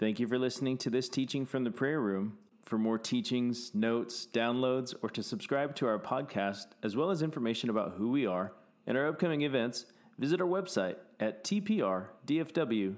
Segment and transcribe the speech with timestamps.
[0.00, 2.38] Thank you for listening to this teaching from the prayer room.
[2.64, 7.68] For more teachings, notes, downloads, or to subscribe to our podcast, as well as information
[7.68, 8.54] about who we are
[8.86, 9.84] and our upcoming events,
[10.18, 12.96] visit our website at tprdfw.com.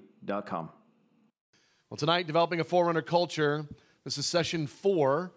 [1.90, 3.66] Well, tonight, developing a forerunner culture.
[4.04, 5.32] This is session four.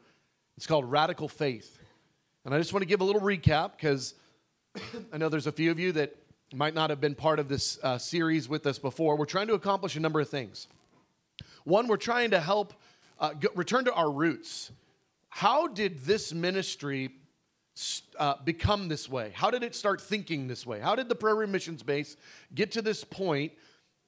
[0.58, 1.80] It's called Radical Faith.
[2.46, 4.14] And I just want to give a little recap because
[5.12, 6.16] I know there's a few of you that
[6.54, 9.16] might not have been part of this uh, series with us before.
[9.18, 10.68] We're trying to accomplish a number of things.
[11.66, 12.74] One, we're trying to help
[13.20, 14.72] uh, return to our roots.
[15.30, 17.10] How did this ministry
[18.18, 19.32] uh, become this way?
[19.34, 20.80] How did it start thinking this way?
[20.80, 22.18] How did the Room Missions Base
[22.54, 23.52] get to this point?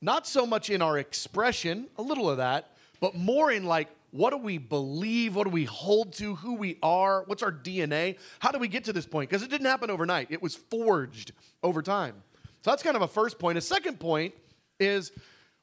[0.02, 4.30] Not so much in our expression, a little of that, but more in like, what
[4.30, 5.36] do we believe?
[5.36, 6.36] What do we hold to?
[6.36, 7.24] Who we are?
[7.26, 8.18] What's our DNA?
[8.38, 9.30] How do we get to this point?
[9.30, 11.32] Because it didn't happen overnight, it was forged
[11.64, 12.14] over time.
[12.62, 13.58] So that's kind of a first point.
[13.58, 14.36] A second point
[14.80, 15.12] is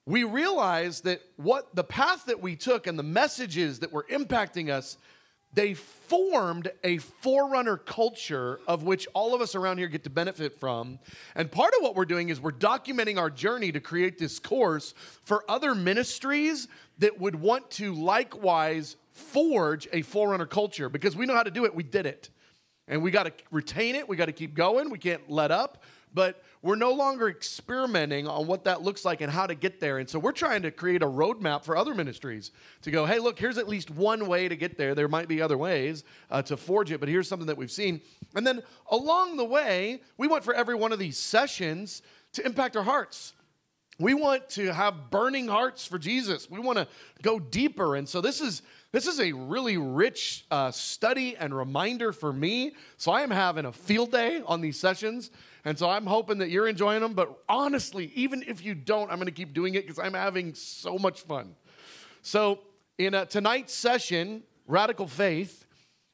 [0.06, 4.70] we realize that what the path that we took and the messages that were impacting
[4.70, 4.96] us
[5.54, 10.58] they formed a forerunner culture of which all of us around here get to benefit
[10.58, 10.98] from.
[11.34, 14.94] And part of what we're doing is we're documenting our journey to create this course
[15.22, 16.66] for other ministries
[16.98, 21.64] that would want to likewise forge a forerunner culture because we know how to do
[21.64, 22.30] it, we did it.
[22.88, 25.82] And we got to retain it, we got to keep going, we can't let up.
[26.12, 29.98] But we're no longer experimenting on what that looks like and how to get there.
[29.98, 33.38] And so we're trying to create a roadmap for other ministries to go, hey, look,
[33.38, 34.94] here's at least one way to get there.
[34.94, 38.00] There might be other ways uh, to forge it, but here's something that we've seen.
[38.34, 42.00] And then along the way, we want for every one of these sessions
[42.32, 43.34] to impact our hearts.
[43.98, 46.50] We want to have burning hearts for Jesus.
[46.50, 46.88] We want to
[47.20, 47.94] go deeper.
[47.94, 48.62] And so this is
[48.94, 52.76] this is a really rich uh, study and reminder for me.
[52.96, 55.32] So I am having a field day on these sessions.
[55.64, 57.12] And so I'm hoping that you're enjoying them.
[57.12, 60.54] But honestly, even if you don't, I'm going to keep doing it because I'm having
[60.54, 61.56] so much fun.
[62.22, 62.60] So
[62.96, 65.66] in tonight's session, Radical Faith,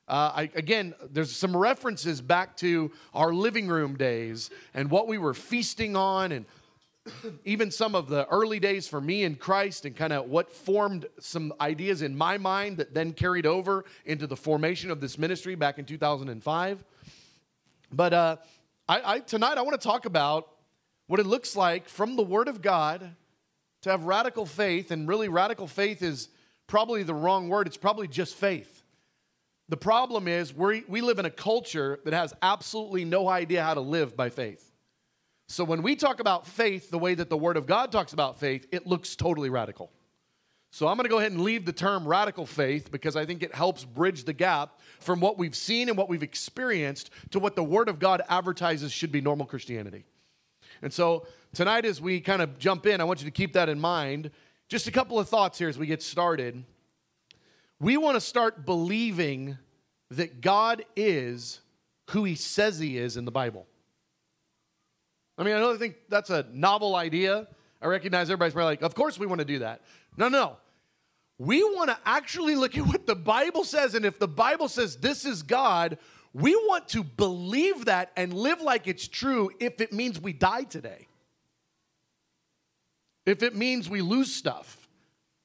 [0.09, 5.19] uh, I, again, there's some references back to our living room days and what we
[5.19, 6.47] were feasting on, and
[7.45, 11.07] even some of the early days for me in Christ, and kind of what formed
[11.19, 15.55] some ideas in my mind that then carried over into the formation of this ministry
[15.55, 16.85] back in 2005.
[17.93, 18.37] But uh,
[18.89, 20.49] I, I, tonight I want to talk about
[21.07, 23.17] what it looks like from the Word of God
[23.83, 26.29] to have radical faith, and really, radical faith is
[26.67, 27.67] probably the wrong word.
[27.67, 28.85] It's probably just faith.
[29.69, 33.75] The problem is we we live in a culture that has absolutely no idea how
[33.75, 34.70] to live by faith.
[35.51, 38.39] So when we talk about faith the way that the Word of God talks about
[38.39, 39.91] faith, it looks totally radical.
[40.71, 43.43] So I'm going to go ahead and leave the term radical faith because I think
[43.43, 47.57] it helps bridge the gap from what we've seen and what we've experienced to what
[47.57, 50.05] the Word of God advertises should be normal Christianity.
[50.83, 53.69] And so tonight, as we kind of jump in, I want you to keep that
[53.69, 54.31] in mind.
[54.69, 56.63] Just a couple of thoughts here as we get started.
[57.81, 59.59] We want to start believing
[60.13, 61.61] that God is
[62.11, 63.67] who He says He is in the Bible.
[65.41, 67.49] I mean, I don't think that's a novel idea.
[67.81, 69.81] I recognize everybody's probably like, of course we want to do that.
[70.19, 70.59] No, no.
[71.39, 73.95] We want to actually look at what the Bible says.
[73.95, 75.97] And if the Bible says this is God,
[76.35, 80.65] we want to believe that and live like it's true if it means we die
[80.65, 81.09] today.
[83.25, 84.89] If it means we lose stuff.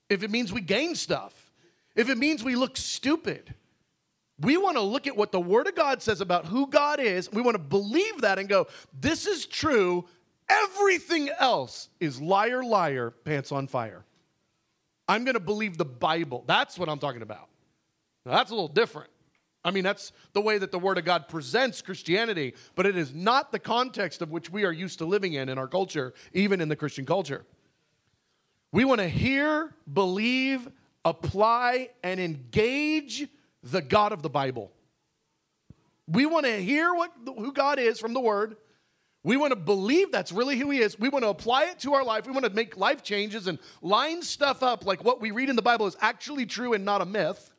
[0.10, 1.52] If it means we gain stuff.
[1.96, 3.54] If it means we look stupid.
[4.40, 7.32] We want to look at what the Word of God says about who God is.
[7.32, 8.68] We want to believe that and go,
[9.00, 10.06] this is true.
[10.50, 14.04] Everything else is liar, liar, pants on fire.
[15.08, 16.44] I'm going to believe the Bible.
[16.48, 17.48] That's what I'm talking about.
[18.26, 19.10] Now, that's a little different.
[19.64, 23.16] I mean, that's the way that the Word of God presents Christianity, but it is
[23.16, 26.62] not the context of which we are used to living in in our culture, even
[26.62, 27.46] in the Christian culture.
[28.72, 30.68] We want to hear, believe,
[31.04, 33.28] apply, and engage
[33.66, 34.72] the God of the Bible.
[36.08, 38.58] We want to hear what, who God is from the Word.
[39.24, 41.00] We want to believe that's really who He is.
[41.00, 42.28] We want to apply it to our life.
[42.28, 45.56] We want to make life changes and line stuff up like what we read in
[45.56, 47.52] the Bible is actually true and not a myth.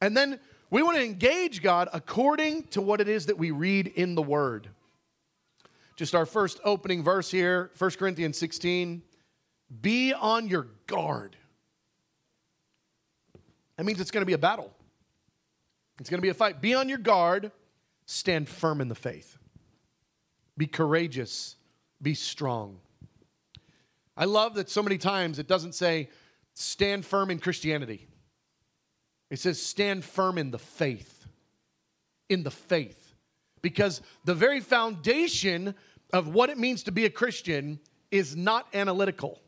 [0.00, 0.40] And then
[0.70, 4.22] we want to engage God according to what it is that we read in the
[4.22, 4.68] Word.
[5.96, 9.02] Just our first opening verse here, 1 Corinthians 16.
[9.82, 11.36] Be on your guard.
[13.76, 14.72] That means it's going to be a battle,
[15.98, 16.60] it's going to be a fight.
[16.60, 17.50] Be on your guard,
[18.06, 19.38] stand firm in the faith.
[20.56, 21.56] Be courageous.
[22.00, 22.78] Be strong.
[24.16, 26.10] I love that so many times it doesn't say
[26.54, 28.08] stand firm in Christianity.
[29.30, 31.26] It says stand firm in the faith.
[32.28, 33.14] In the faith.
[33.62, 35.74] Because the very foundation
[36.12, 37.78] of what it means to be a Christian
[38.10, 39.40] is not analytical.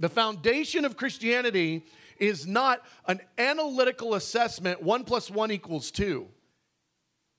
[0.00, 1.84] The foundation of Christianity
[2.18, 6.28] is not an analytical assessment, one plus one equals two.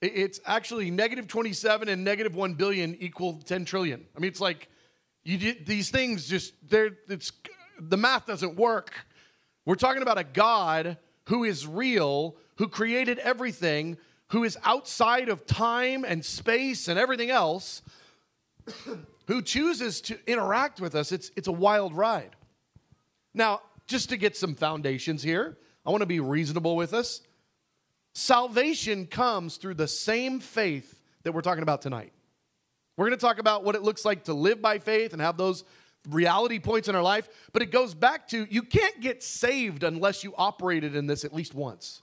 [0.01, 4.05] It's actually negative 27 and negative 1 billion equal 10 trillion.
[4.15, 4.69] I mean, it's like
[5.23, 7.33] you did, these things just, they're, it's,
[7.79, 8.93] the math doesn't work.
[9.65, 13.97] We're talking about a God who is real, who created everything,
[14.27, 17.81] who is outside of time and space and everything else,
[19.27, 21.11] who chooses to interact with us.
[21.11, 22.35] It's, it's a wild ride.
[23.33, 27.21] Now, just to get some foundations here, I want to be reasonable with us.
[28.13, 32.13] Salvation comes through the same faith that we're talking about tonight.
[32.95, 35.37] We're going to talk about what it looks like to live by faith and have
[35.37, 35.63] those
[36.07, 40.23] reality points in our life, but it goes back to you can't get saved unless
[40.23, 42.01] you operated in this at least once.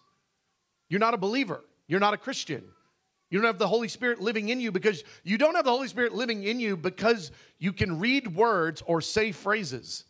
[0.88, 2.64] You're not a believer, you're not a Christian.
[3.28, 5.88] You don't have the Holy Spirit living in you because you don't have the Holy
[5.88, 10.04] Spirit living in you because you can read words or say phrases.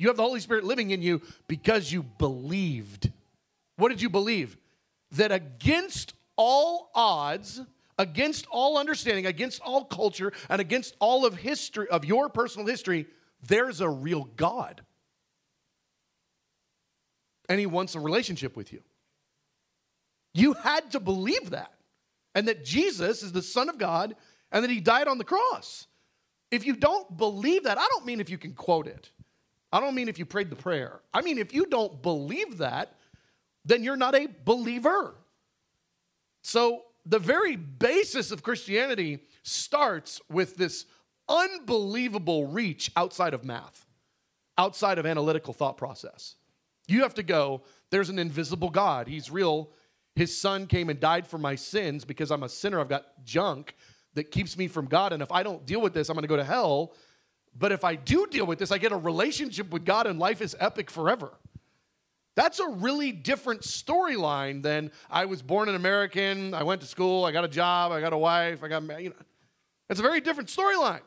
[0.00, 3.12] You have the Holy Spirit living in you because you believed.
[3.76, 4.56] What did you believe?
[5.12, 7.60] That against all odds,
[7.98, 13.08] against all understanding, against all culture, and against all of history, of your personal history,
[13.46, 14.80] there's a real God.
[17.50, 18.80] And He wants a relationship with you.
[20.32, 21.74] You had to believe that,
[22.34, 24.16] and that Jesus is the Son of God,
[24.50, 25.88] and that He died on the cross.
[26.50, 29.10] If you don't believe that, I don't mean if you can quote it.
[29.72, 31.00] I don't mean if you prayed the prayer.
[31.14, 32.94] I mean, if you don't believe that,
[33.64, 35.14] then you're not a believer.
[36.42, 40.84] So, the very basis of Christianity starts with this
[41.28, 43.86] unbelievable reach outside of math,
[44.58, 46.36] outside of analytical thought process.
[46.88, 49.06] You have to go, there's an invisible God.
[49.06, 49.70] He's real.
[50.16, 52.80] His son came and died for my sins because I'm a sinner.
[52.80, 53.74] I've got junk
[54.14, 55.12] that keeps me from God.
[55.12, 56.94] And if I don't deal with this, I'm going to go to hell.
[57.58, 60.40] But if I do deal with this, I get a relationship with God and life
[60.40, 61.32] is epic forever.
[62.36, 67.24] That's a really different storyline than I was born an American, I went to school,
[67.24, 69.04] I got a job, I got a wife, I got married.
[69.04, 69.16] you know.
[69.90, 71.02] It's a very different storyline.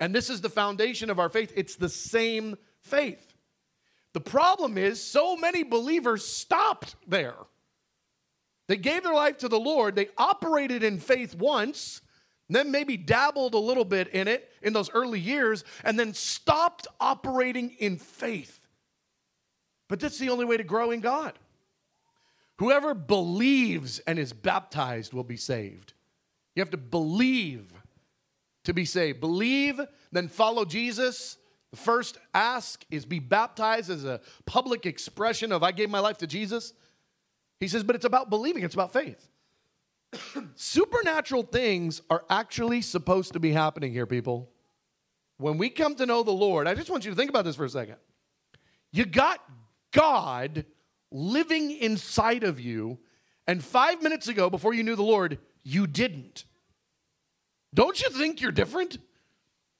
[0.00, 1.52] And this is the foundation of our faith.
[1.56, 3.34] It's the same faith.
[4.12, 7.34] The problem is, so many believers stopped there.
[8.68, 12.00] They gave their life to the Lord, they operated in faith once,
[12.48, 16.86] then maybe dabbled a little bit in it in those early years, and then stopped
[17.00, 18.60] operating in faith.
[19.88, 21.38] But that's the only way to grow in God.
[22.58, 25.92] Whoever believes and is baptized will be saved.
[26.54, 27.72] You have to believe
[28.64, 29.20] to be saved.
[29.20, 29.80] Believe,
[30.12, 31.36] then follow Jesus.
[31.70, 36.18] The first ask is be baptized as a public expression of I gave my life
[36.18, 36.72] to Jesus.
[37.58, 39.28] He says, but it's about believing, it's about faith.
[40.54, 44.50] Supernatural things are actually supposed to be happening here, people.
[45.38, 47.56] When we come to know the Lord, I just want you to think about this
[47.56, 47.96] for a second.
[48.92, 49.40] You got
[49.92, 50.64] God
[51.10, 52.98] living inside of you,
[53.46, 56.44] and five minutes ago, before you knew the Lord, you didn't.
[57.72, 58.98] Don't you think you're different?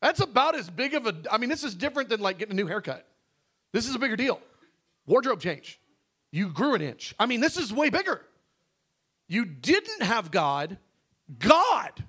[0.02, 2.56] That's about as big of a, I mean, this is different than like getting a
[2.56, 3.06] new haircut.
[3.72, 4.40] This is a bigger deal.
[5.06, 5.80] Wardrobe change.
[6.30, 7.14] You grew an inch.
[7.18, 8.20] I mean, this is way bigger.
[9.28, 10.78] You didn't have God,
[11.38, 12.04] God,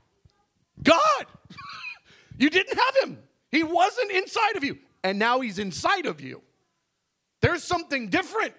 [0.81, 1.25] God.
[2.37, 3.19] you didn't have Him.
[3.51, 4.77] He wasn't inside of you.
[5.03, 6.41] And now He's inside of you.
[7.41, 8.53] There's something different.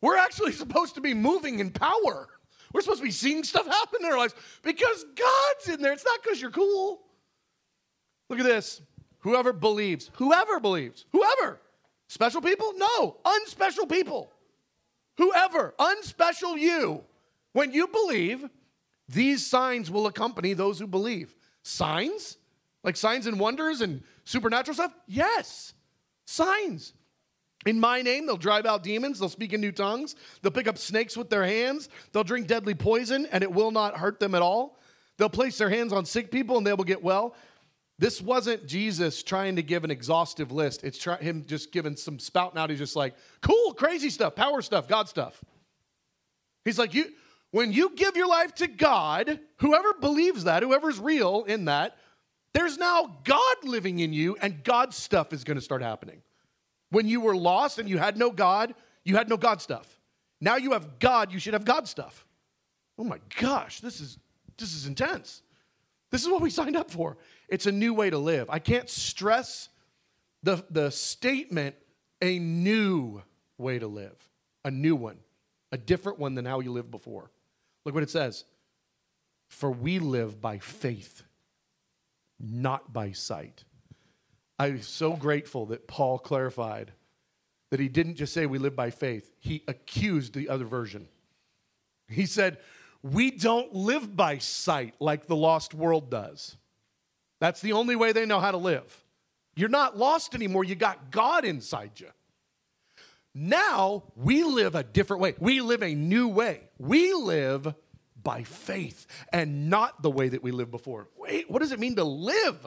[0.00, 2.28] We're actually supposed to be moving in power.
[2.72, 5.92] We're supposed to be seeing stuff happen in our lives because God's in there.
[5.92, 7.00] It's not because you're cool.
[8.28, 8.82] Look at this.
[9.20, 11.60] Whoever believes, whoever believes, whoever.
[12.08, 12.72] Special people?
[12.76, 14.32] No, unspecial people.
[15.18, 17.04] Whoever, unspecial you.
[17.52, 18.44] When you believe,
[19.08, 21.34] these signs will accompany those who believe.
[21.62, 22.36] Signs?
[22.84, 24.94] Like signs and wonders and supernatural stuff?
[25.06, 25.74] Yes.
[26.26, 26.92] Signs.
[27.66, 30.78] In my name, they'll drive out demons, they'll speak in new tongues, they'll pick up
[30.78, 34.42] snakes with their hands, they'll drink deadly poison, and it will not hurt them at
[34.42, 34.78] all.
[35.16, 37.34] They'll place their hands on sick people and they will get well.
[37.98, 40.84] This wasn't Jesus trying to give an exhaustive list.
[40.84, 42.70] It's try- him just giving some spouting out.
[42.70, 45.42] He's just like, cool, crazy stuff, power stuff, God stuff.
[46.64, 47.06] He's like, you
[47.50, 51.96] when you give your life to God, whoever believes that, whoever's real in that,
[52.52, 56.22] there's now God living in you, and God stuff is going to start happening.
[56.90, 58.74] When you were lost and you had no God,
[59.04, 59.98] you had no God stuff.
[60.40, 62.26] Now you have God, you should have God stuff.
[62.98, 64.18] Oh my gosh, this is
[64.58, 65.42] this is intense.
[66.10, 67.16] This is what we signed up for.
[67.48, 68.50] It's a new way to live.
[68.50, 69.68] I can't stress
[70.42, 71.76] the, the statement
[72.20, 73.22] a new
[73.56, 74.16] way to live,
[74.64, 75.18] a new one,
[75.72, 77.30] a different one than how you lived before.
[77.88, 78.44] Look what it says.
[79.48, 81.22] For we live by faith,
[82.38, 83.64] not by sight.
[84.58, 86.92] I'm so grateful that Paul clarified
[87.70, 91.08] that he didn't just say we live by faith, he accused the other version.
[92.08, 92.58] He said,
[93.02, 96.58] We don't live by sight like the lost world does.
[97.40, 99.02] That's the only way they know how to live.
[99.56, 102.08] You're not lost anymore, you got God inside you.
[103.38, 105.34] Now we live a different way.
[105.38, 106.62] We live a new way.
[106.76, 107.72] We live
[108.20, 111.08] by faith and not the way that we lived before.
[111.16, 112.66] Wait, what does it mean to live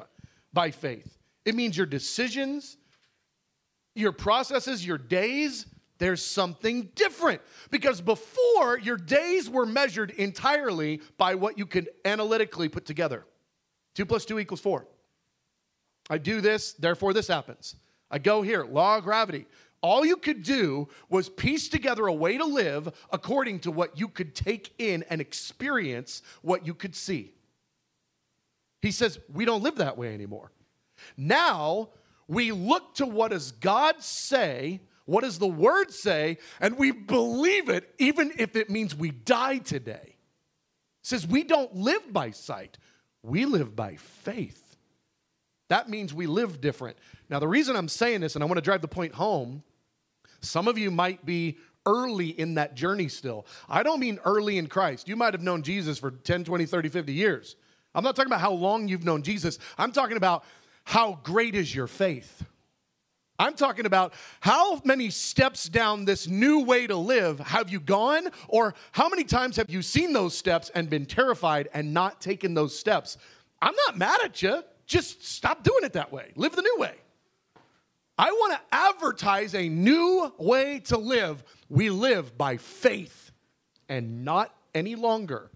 [0.53, 1.17] by faith?
[1.43, 2.77] It means your decisions,
[3.95, 5.65] your processes, your days,
[5.97, 7.41] there's something different.
[7.69, 13.25] Because before, your days were measured entirely by what you could analytically put together.
[13.93, 14.87] Two plus two equals four.
[16.09, 17.75] I do this, therefore this happens.
[18.09, 19.45] I go here, law of gravity.
[19.81, 24.07] All you could do was piece together a way to live according to what you
[24.07, 27.33] could take in and experience what you could see.
[28.81, 30.51] He says, We don't live that way anymore.
[31.17, 31.89] Now
[32.27, 37.67] we look to what does God say, what does the word say, and we believe
[37.67, 40.15] it even if it means we die today.
[41.01, 42.77] Says we don't live by sight,
[43.23, 44.77] we live by faith.
[45.69, 46.97] That means we live different.
[47.29, 49.63] Now, the reason I'm saying this, and I want to drive the point home,
[50.41, 53.45] some of you might be early in that journey still.
[53.67, 55.07] I don't mean early in Christ.
[55.07, 57.55] You might have known Jesus for 10, 20, 30, 50 years.
[57.93, 59.59] I'm not talking about how long you've known Jesus.
[59.77, 60.43] I'm talking about
[60.83, 62.43] how great is your faith.
[63.37, 68.27] I'm talking about how many steps down this new way to live have you gone,
[68.47, 72.53] or how many times have you seen those steps and been terrified and not taken
[72.53, 73.17] those steps?
[73.59, 74.63] I'm not mad at you.
[74.85, 76.31] Just stop doing it that way.
[76.35, 76.93] Live the new way.
[78.21, 81.43] I want to advertise a new way to live.
[81.69, 83.31] We live by faith
[83.89, 85.49] and not any longer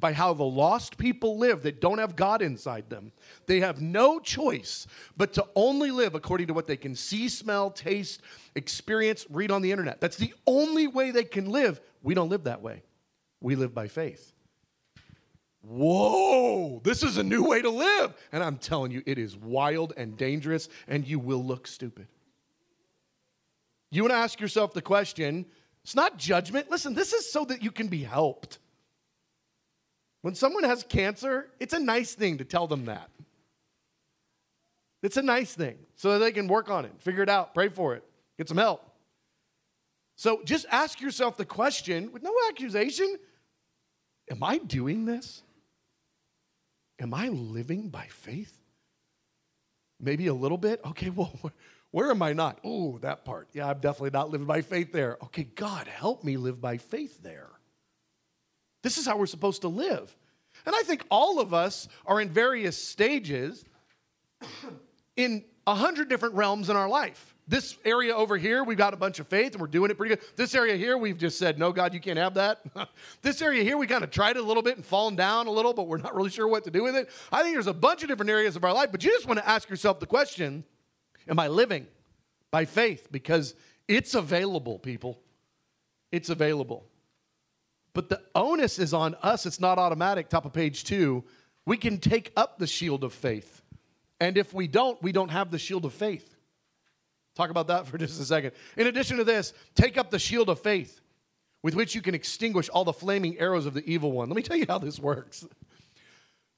[0.00, 3.12] by how the lost people live that don't have God inside them.
[3.46, 7.70] They have no choice but to only live according to what they can see, smell,
[7.70, 8.22] taste,
[8.56, 10.00] experience, read on the internet.
[10.00, 11.80] That's the only way they can live.
[12.02, 12.82] We don't live that way.
[13.40, 14.32] We live by faith.
[15.62, 18.14] Whoa, this is a new way to live.
[18.32, 22.06] And I'm telling you, it is wild and dangerous, and you will look stupid.
[23.90, 25.46] You want to ask yourself the question
[25.82, 26.70] it's not judgment.
[26.70, 28.58] Listen, this is so that you can be helped.
[30.22, 33.08] When someone has cancer, it's a nice thing to tell them that.
[35.02, 37.68] It's a nice thing so that they can work on it, figure it out, pray
[37.68, 38.04] for it,
[38.36, 38.84] get some help.
[40.16, 43.16] So just ask yourself the question with no accusation
[44.30, 45.42] Am I doing this?
[47.00, 48.56] Am I living by faith?
[49.98, 50.80] Maybe a little bit?
[50.84, 51.32] Okay, well,
[51.90, 52.60] where am I not?
[52.62, 53.48] Oh, that part.
[53.52, 55.16] Yeah, I'm definitely not living by faith there.
[55.24, 57.48] Okay, God, help me live by faith there.
[58.82, 60.16] This is how we're supposed to live.
[60.66, 63.64] And I think all of us are in various stages
[65.16, 67.29] in a hundred different realms in our life.
[67.50, 70.14] This area over here, we've got a bunch of faith and we're doing it pretty
[70.14, 70.24] good.
[70.36, 72.60] This area here, we've just said, no, God, you can't have that.
[73.22, 75.50] this area here, we kind of tried it a little bit and fallen down a
[75.50, 77.10] little, but we're not really sure what to do with it.
[77.32, 79.40] I think there's a bunch of different areas of our life, but you just want
[79.40, 80.62] to ask yourself the question
[81.28, 81.88] Am I living
[82.52, 83.08] by faith?
[83.10, 83.56] Because
[83.88, 85.18] it's available, people.
[86.12, 86.86] It's available.
[87.94, 89.44] But the onus is on us.
[89.44, 90.28] It's not automatic.
[90.28, 91.24] Top of page two.
[91.66, 93.62] We can take up the shield of faith.
[94.20, 96.36] And if we don't, we don't have the shield of faith.
[97.40, 98.52] Talk about that for just a second.
[98.76, 101.00] In addition to this, take up the shield of faith
[101.62, 104.28] with which you can extinguish all the flaming arrows of the evil one.
[104.28, 105.46] Let me tell you how this works.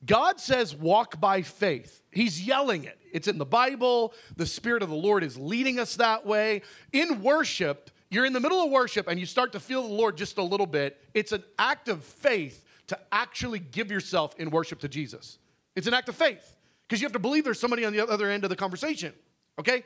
[0.05, 2.03] God says, walk by faith.
[2.11, 2.99] He's yelling it.
[3.13, 4.13] It's in the Bible.
[4.37, 6.63] The Spirit of the Lord is leading us that way.
[6.93, 10.17] In worship, you're in the middle of worship and you start to feel the Lord
[10.17, 11.01] just a little bit.
[11.15, 15.39] It's an act of faith to actually give yourself in worship to Jesus.
[15.77, 16.57] It's an act of faith
[16.89, 19.13] because you have to believe there's somebody on the other end of the conversation.
[19.61, 19.85] Okay?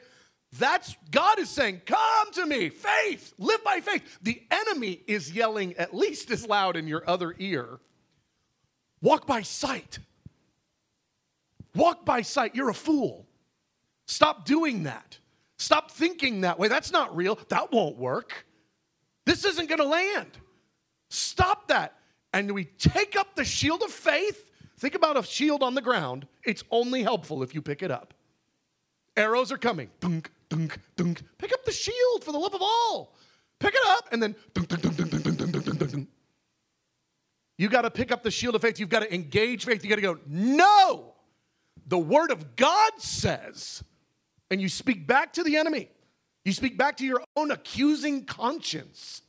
[0.59, 4.19] That's God is saying, Come to me, faith, live by faith.
[4.23, 7.81] The enemy is yelling at least as loud in your other ear
[9.03, 9.99] walk by sight.
[11.75, 12.55] Walk by sight.
[12.55, 13.27] You're a fool.
[14.07, 15.19] Stop doing that.
[15.59, 16.69] Stop thinking that way.
[16.69, 17.39] That's not real.
[17.49, 18.47] That won't work.
[19.25, 20.31] This isn't going to land.
[21.09, 21.95] Stop that.
[22.33, 24.45] And we take up the shield of faith.
[24.79, 26.27] Think about a shield on the ground.
[26.45, 28.15] It's only helpful if you pick it up.
[29.17, 29.91] Arrows are coming.
[30.01, 31.23] Dunk, dunk, dunk.
[31.39, 33.15] Pick up the shield for the love of all.
[33.59, 36.09] Pick it up and then dunk, dunk, dunk, dunk, dunk, dunk, dunk, dunk, dunk.
[37.59, 38.79] You got to pick up the shield of faith.
[38.79, 39.83] You've got to engage faith.
[39.83, 41.15] You got to go, no.
[41.87, 43.83] The word of God says,
[44.51, 45.89] and you speak back to the enemy.
[46.45, 49.23] You speak back to your own accusing conscience.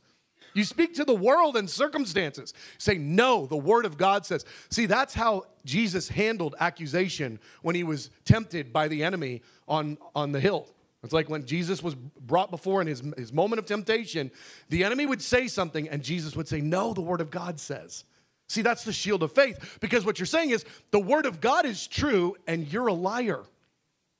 [0.54, 2.54] You speak to the world and circumstances.
[2.78, 4.44] Say, no, the word of God says.
[4.70, 10.32] See, that's how Jesus handled accusation when he was tempted by the enemy on, on
[10.32, 10.68] the hill.
[11.04, 14.30] It's like when Jesus was brought before in his, his moment of temptation,
[14.68, 18.04] the enemy would say something and Jesus would say, No, the word of God says.
[18.48, 21.66] See, that's the shield of faith because what you're saying is the word of God
[21.66, 23.44] is true and you're a liar.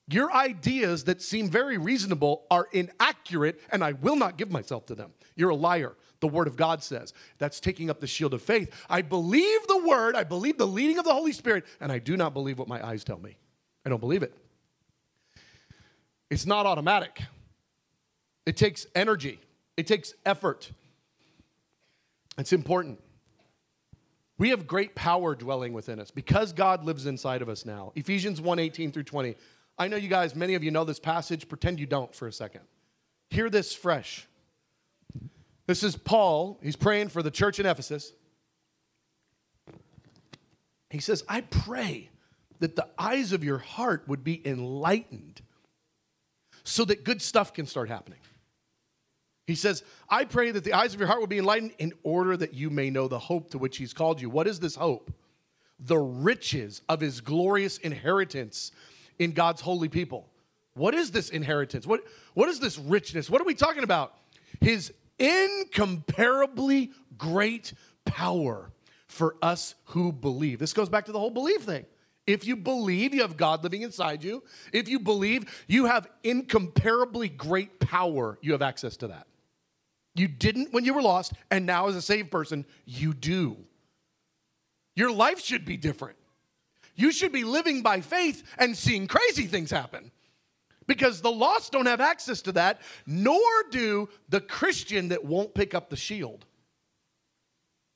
[0.06, 4.94] Your ideas that seem very reasonable are inaccurate and I will not give myself to
[4.94, 5.12] them.
[5.34, 5.96] You're a liar.
[6.20, 7.12] The word of God says.
[7.38, 8.74] That's taking up the shield of faith.
[8.88, 12.16] I believe the word, I believe the leading of the Holy Spirit, and I do
[12.16, 13.36] not believe what my eyes tell me.
[13.86, 14.34] I don't believe it.
[16.30, 17.22] It's not automatic.
[18.46, 19.40] It takes energy,
[19.76, 20.72] it takes effort.
[22.36, 23.00] It's important.
[24.38, 27.92] We have great power dwelling within us because God lives inside of us now.
[27.96, 29.34] Ephesians 1 18 through 20.
[29.76, 31.48] I know you guys, many of you know this passage.
[31.48, 32.62] Pretend you don't for a second.
[33.30, 34.28] Hear this fresh.
[35.68, 36.58] This is Paul.
[36.62, 38.14] He's praying for the church in Ephesus.
[40.88, 42.08] He says, I pray
[42.58, 45.42] that the eyes of your heart would be enlightened
[46.64, 48.18] so that good stuff can start happening.
[49.46, 52.34] He says, I pray that the eyes of your heart will be enlightened in order
[52.38, 54.30] that you may know the hope to which he's called you.
[54.30, 55.12] What is this hope?
[55.78, 58.72] The riches of his glorious inheritance
[59.18, 60.30] in God's holy people.
[60.72, 61.86] What is this inheritance?
[61.86, 63.28] What, what is this richness?
[63.28, 64.14] What are we talking about?
[64.60, 67.72] His incomparably great
[68.04, 68.70] power
[69.06, 70.58] for us who believe.
[70.58, 71.86] This goes back to the whole belief thing.
[72.26, 77.28] If you believe you have God living inside you, if you believe you have incomparably
[77.30, 79.26] great power, you have access to that.
[80.14, 83.56] You didn't when you were lost, and now as a saved person, you do.
[84.94, 86.18] Your life should be different.
[86.96, 90.10] You should be living by faith and seeing crazy things happen.
[90.88, 93.40] Because the lost don't have access to that, nor
[93.70, 96.44] do the Christian that won't pick up the shield.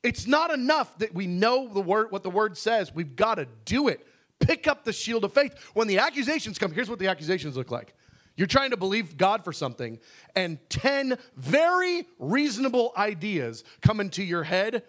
[0.05, 2.95] It's not enough that we know the word what the word says.
[2.95, 4.07] We've got to do it
[4.43, 5.55] pick up the shield of faith.
[5.75, 7.95] When the accusations come, here's what the accusations look like.
[8.37, 9.99] You're trying to believe God for something,
[10.35, 14.83] and 10 very reasonable ideas come into your head,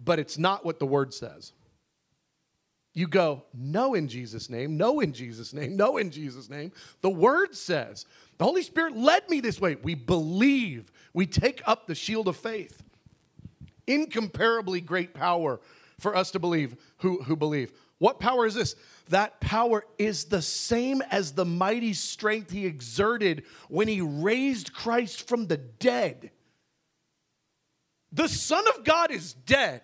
[0.00, 1.52] but it's not what the word says.
[2.96, 6.72] You go, no, in Jesus' name, no, in Jesus' name, no, in Jesus' name.
[7.02, 8.06] The word says,
[8.38, 9.74] the Holy Spirit led me this way.
[9.74, 12.82] We believe, we take up the shield of faith.
[13.86, 15.60] Incomparably great power
[16.00, 17.70] for us to believe who, who believe.
[17.98, 18.74] What power is this?
[19.10, 25.28] That power is the same as the mighty strength he exerted when he raised Christ
[25.28, 26.30] from the dead.
[28.10, 29.82] The Son of God is dead.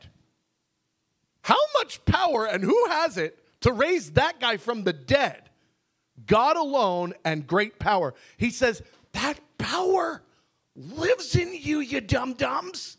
[1.43, 5.51] How much power and who has it to raise that guy from the dead?
[6.27, 8.15] God alone and great power.
[8.37, 10.23] He says, That power
[10.77, 12.99] lives in you, you dum dums.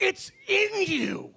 [0.00, 1.32] It's in you.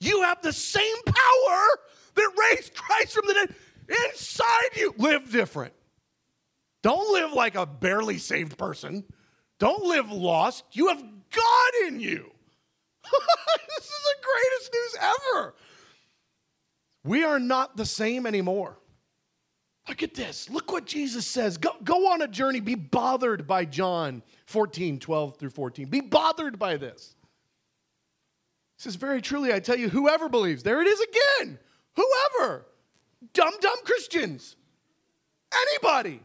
[0.00, 1.66] You have the same power
[2.14, 3.54] that raised Christ from the dead
[3.88, 4.94] inside you.
[4.98, 5.72] Live different.
[6.82, 9.04] Don't live like a barely saved person.
[9.58, 10.64] Don't live lost.
[10.72, 12.30] You have God in you.
[13.76, 15.54] this is the greatest news ever.
[17.04, 18.78] We are not the same anymore.
[19.88, 20.50] Look at this.
[20.50, 21.58] Look what Jesus says.
[21.58, 22.60] Go, go on a journey.
[22.60, 25.86] Be bothered by John 14, 12 through 14.
[25.86, 27.14] Be bothered by this.
[28.76, 31.58] He says, Very truly, I tell you, whoever believes, there it is again.
[31.94, 32.66] Whoever.
[33.32, 34.56] Dumb, dumb Christians.
[35.54, 36.20] Anybody.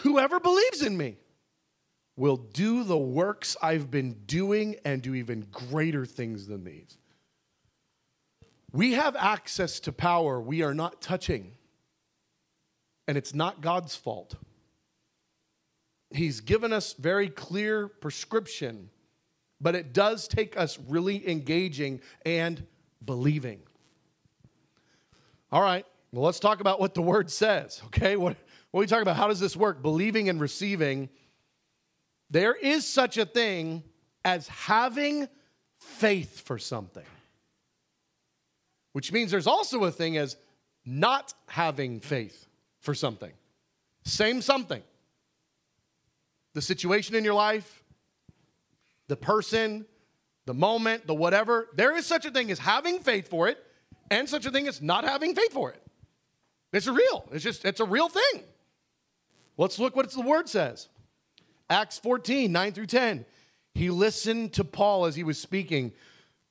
[0.00, 1.16] Whoever believes in me
[2.16, 6.96] will do the works I've been doing and do even greater things than these.
[8.72, 11.52] We have access to power we are not touching,
[13.06, 14.34] and it's not God's fault.
[16.10, 18.90] He's given us very clear prescription,
[19.60, 22.64] but it does take us really engaging and
[23.04, 23.60] believing.
[25.50, 28.16] All right, well, let's talk about what the word says, okay?
[28.16, 28.36] What,
[28.70, 29.16] what are we talking about?
[29.16, 29.82] How does this work?
[29.82, 31.08] Believing and receiving.
[32.30, 33.82] There is such a thing
[34.24, 35.28] as having
[35.78, 37.04] faith for something,
[38.92, 40.36] which means there's also a thing as
[40.84, 42.46] not having faith
[42.80, 43.32] for something.
[44.04, 44.82] Same something.
[46.54, 47.82] The situation in your life,
[49.08, 49.86] the person,
[50.46, 51.68] the moment, the whatever.
[51.74, 53.58] There is such a thing as having faith for it
[54.10, 55.82] and such a thing as not having faith for it.
[56.72, 57.28] It's real.
[57.32, 58.42] It's just, it's a real thing.
[59.56, 60.88] Let's look what the word says.
[61.70, 63.24] Acts 14, 9 through 10.
[63.74, 65.92] He listened to Paul as he was speaking.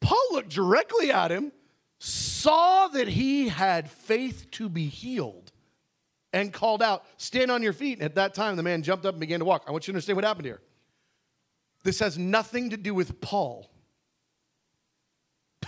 [0.02, 1.52] Paul looked directly at him,
[2.00, 5.52] saw that he had faith to be healed,
[6.34, 8.00] and called out, Stand on your feet.
[8.00, 9.64] And at that time, the man jumped up and began to walk.
[9.68, 10.62] I want you to understand what happened here.
[11.84, 13.70] this has nothing to do with Paul.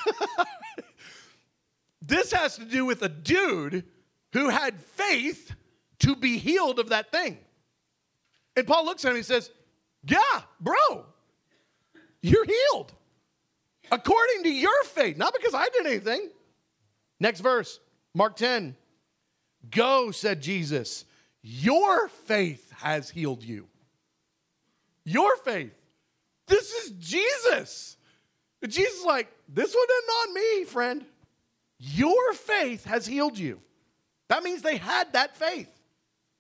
[2.01, 3.85] this has to do with a dude
[4.33, 5.55] who had faith
[5.99, 7.37] to be healed of that thing.
[8.55, 9.51] And Paul looks at him and says,
[10.03, 11.05] Yeah, bro,
[12.21, 12.93] you're healed
[13.91, 16.29] according to your faith, not because I did anything.
[17.19, 17.79] Next verse,
[18.13, 18.75] Mark 10.
[19.71, 21.05] Go, said Jesus,
[21.41, 23.67] your faith has healed you.
[25.03, 25.73] Your faith.
[26.47, 27.97] This is Jesus.
[28.67, 31.05] Jesus is like, this one isn't on me, friend.
[31.77, 33.59] Your faith has healed you.
[34.29, 35.69] That means they had that faith.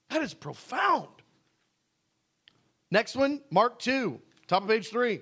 [0.09, 1.07] That is profound.
[2.95, 5.19] Next one, Mark 2, top of page 3.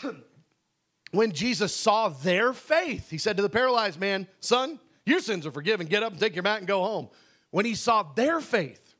[1.10, 5.50] when Jesus saw their faith, he said to the paralyzed man, Son, your sins are
[5.50, 5.88] forgiven.
[5.88, 7.08] Get up and take your mat and go home.
[7.50, 8.94] When he saw their faith,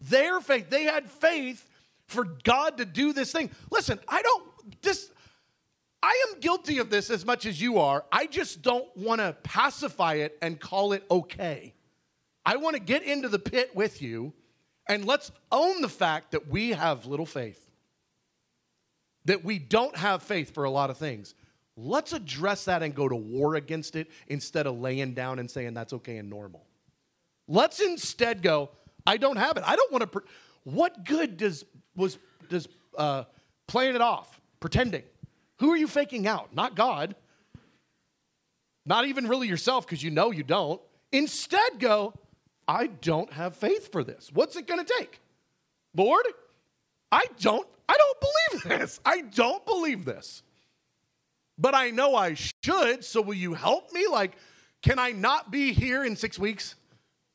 [0.00, 1.68] their faith, they had faith
[2.06, 3.50] for God to do this thing.
[3.72, 5.10] Listen, I don't, this,
[6.00, 8.04] I am guilty of this as much as you are.
[8.12, 11.74] I just don't want to pacify it and call it okay.
[12.44, 14.32] I want to get into the pit with you
[14.88, 17.68] and let's own the fact that we have little faith,
[19.24, 21.34] that we don't have faith for a lot of things.
[21.76, 25.74] Let's address that and go to war against it instead of laying down and saying
[25.74, 26.64] that's okay and normal.
[27.48, 28.70] Let's instead go,
[29.06, 29.62] I don't have it.
[29.66, 30.06] I don't want to.
[30.06, 30.22] Pre-
[30.64, 32.18] what good does was
[32.48, 33.24] does uh,
[33.66, 35.02] playing it off, pretending?
[35.58, 36.54] Who are you faking out?
[36.54, 37.14] Not God.
[38.84, 40.80] Not even really yourself because you know you don't.
[41.12, 42.14] Instead, go,
[42.68, 44.30] I don't have faith for this.
[44.32, 45.20] What's it going to take?
[45.94, 46.26] Lord,
[47.10, 49.00] I don't I don't believe this.
[49.04, 50.42] I don't believe this.
[51.58, 54.06] But I know I should, so will you help me?
[54.06, 54.36] Like
[54.82, 56.76] can I not be here in 6 weeks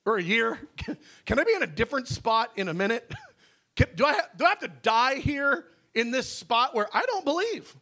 [0.06, 0.60] or a year?
[1.26, 3.12] Can, I be in a different spot in a minute?
[3.76, 7.26] Can, do, I do I have to die here in this spot where I don't
[7.26, 7.76] believe?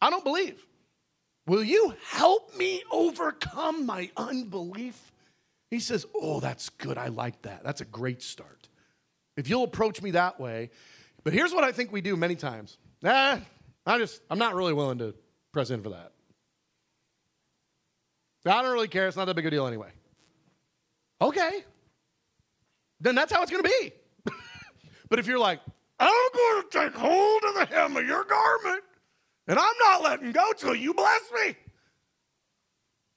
[0.00, 0.64] I don't believe.
[1.46, 5.12] Will you help me overcome my unbelief?
[5.70, 6.98] He says, Oh, that's good.
[6.98, 7.62] I like that.
[7.64, 8.68] That's a great start.
[9.36, 10.70] If you'll approach me that way.
[11.24, 12.78] But here's what I think we do many times.
[13.02, 13.38] Nah,
[13.86, 15.14] I just, I'm not really willing to
[15.52, 16.12] press in for that.
[18.46, 19.08] I don't really care.
[19.08, 19.90] It's not that big a deal anyway.
[21.20, 21.64] Okay.
[23.00, 23.92] Then that's how it's going to be.
[25.10, 25.60] but if you're like,
[26.00, 28.84] I'm going to take hold of the hem of your garment
[29.46, 31.56] and I'm not letting go till you bless me,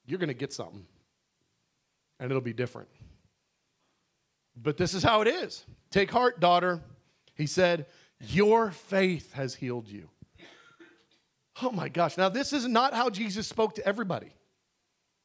[0.06, 0.86] you're going to get something
[2.22, 2.88] and it'll be different.
[4.56, 5.66] But this is how it is.
[5.90, 6.82] Take heart, daughter.
[7.36, 7.88] He said,
[8.20, 10.08] Your faith has healed you.
[11.62, 12.18] Oh my gosh.
[12.18, 14.32] Now, this is not how Jesus spoke to everybody.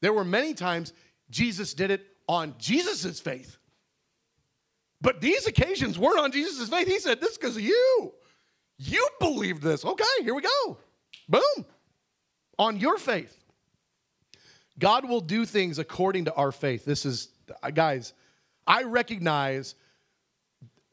[0.01, 0.91] There were many times
[1.29, 3.57] Jesus did it on Jesus' faith.
[4.99, 6.87] But these occasions weren't on Jesus' faith.
[6.87, 8.13] He said, This is because of you.
[8.79, 9.85] You believe this.
[9.85, 10.77] Okay, here we go.
[11.29, 11.65] Boom.
[12.57, 13.37] On your faith.
[14.79, 16.85] God will do things according to our faith.
[16.85, 17.29] This is,
[17.63, 18.13] uh, guys,
[18.65, 19.75] I recognize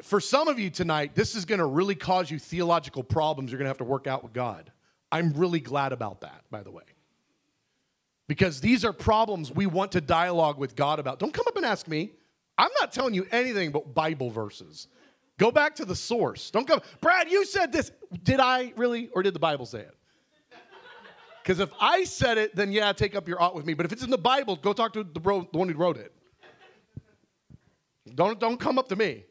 [0.03, 3.59] for some of you tonight, this is going to really cause you theological problems you're
[3.59, 4.70] going to have to work out with God.
[5.12, 6.83] I'm really glad about that, by the way.
[8.27, 11.18] Because these are problems we want to dialogue with God about.
[11.18, 12.12] Don't come up and ask me.
[12.57, 14.88] I'm not telling you anything but Bible verses.
[15.38, 16.51] Go back to the source.
[16.51, 17.90] Don't come, Brad, you said this.
[18.23, 19.94] Did I really, or did the Bible say it?
[21.44, 23.74] Because if I said it, then yeah, take up your ought with me.
[23.74, 25.98] But if it's in the Bible, go talk to the, bro, the one who wrote
[25.98, 26.11] it.
[28.14, 29.24] Don't, don't come up to me.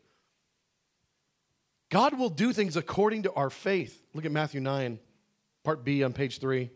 [1.90, 4.04] God will do things according to our faith.
[4.14, 5.00] Look at Matthew 9,
[5.64, 6.70] part B on page 3.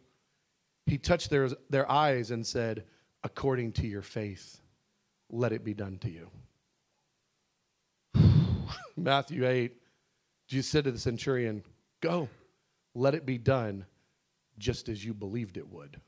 [0.87, 2.85] He touched their, their eyes and said,
[3.23, 4.59] According to your faith,
[5.29, 6.29] let it be done to you.
[8.97, 9.71] Matthew 8,
[10.47, 11.63] Jesus said to the centurion,
[12.01, 12.27] Go,
[12.95, 13.85] let it be done
[14.57, 15.99] just as you believed it would.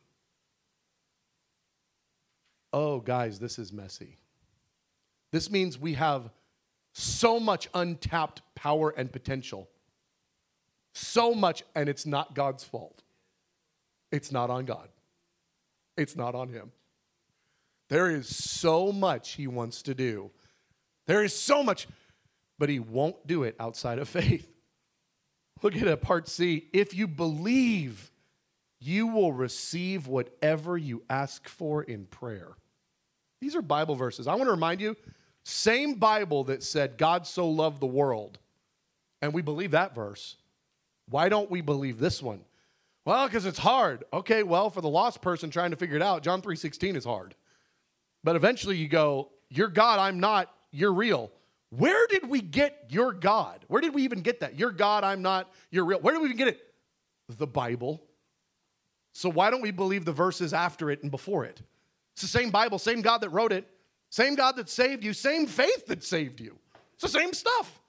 [2.72, 4.18] Oh, guys, this is messy.
[5.32, 6.30] This means we have
[6.94, 9.70] so much untapped power and potential.
[10.94, 13.04] So much, and it's not God's fault.
[14.12, 14.90] It's not on God,
[15.98, 16.72] it's not on Him.
[17.90, 20.32] There is so much He wants to do.
[21.08, 21.88] There is so much,
[22.60, 24.48] but He won't do it outside of faith.
[25.62, 26.68] Look at a part C.
[26.72, 28.12] If you believe,
[28.80, 32.50] you will receive whatever you ask for in prayer.
[33.42, 34.28] These are Bible verses.
[34.28, 34.96] I want to remind you
[35.44, 38.40] same Bible that said God so loved the world,
[39.22, 40.38] and we believe that verse.
[41.10, 42.42] Why don't we believe this one?
[43.06, 44.04] Well, because it's hard.
[44.14, 47.36] Okay, well, for the lost person trying to figure it out, John 3:16 is hard.
[48.24, 51.32] But eventually you go, You're God, I'm not, you're real.
[51.72, 53.64] Where did we get your God?
[53.68, 54.58] Where did we even get that?
[54.58, 56.00] Your God, I'm not, you're real.
[56.00, 56.62] Where did we even get it?
[57.30, 58.02] The Bible.
[59.12, 61.62] So why don't we believe the verses after it and before it?
[62.14, 63.68] It's the same Bible, same God that wrote it,
[64.10, 66.58] same God that saved you, same faith that saved you.
[66.94, 67.82] It's the same stuff.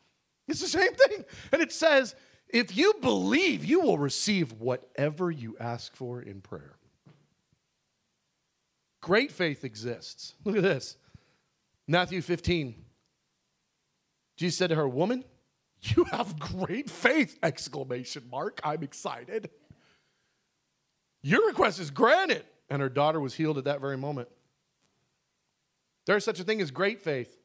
[0.49, 1.25] It's the same thing.
[1.53, 2.15] And it says,
[2.49, 6.77] if you believe, you will receive whatever you ask for in prayer.
[9.01, 10.35] Great faith exists.
[10.45, 10.97] Look at this.
[11.87, 12.75] Matthew 15.
[14.37, 15.25] Jesus said to her, Woman,
[15.83, 17.39] you have great faith!
[17.43, 18.61] Exclamation mark.
[18.63, 19.51] I'm excited.
[21.23, 22.45] Your request is granted.
[22.71, 24.29] And her daughter was healed at that very moment.
[26.07, 27.37] There's such a thing as great faith.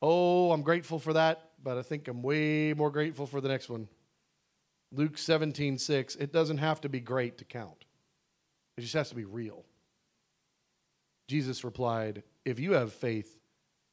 [0.00, 3.68] Oh, I'm grateful for that, but I think I'm way more grateful for the next
[3.68, 3.88] one.
[4.92, 6.16] Luke 17, 6.
[6.16, 7.84] It doesn't have to be great to count,
[8.76, 9.64] it just has to be real.
[11.26, 13.38] Jesus replied, If you have faith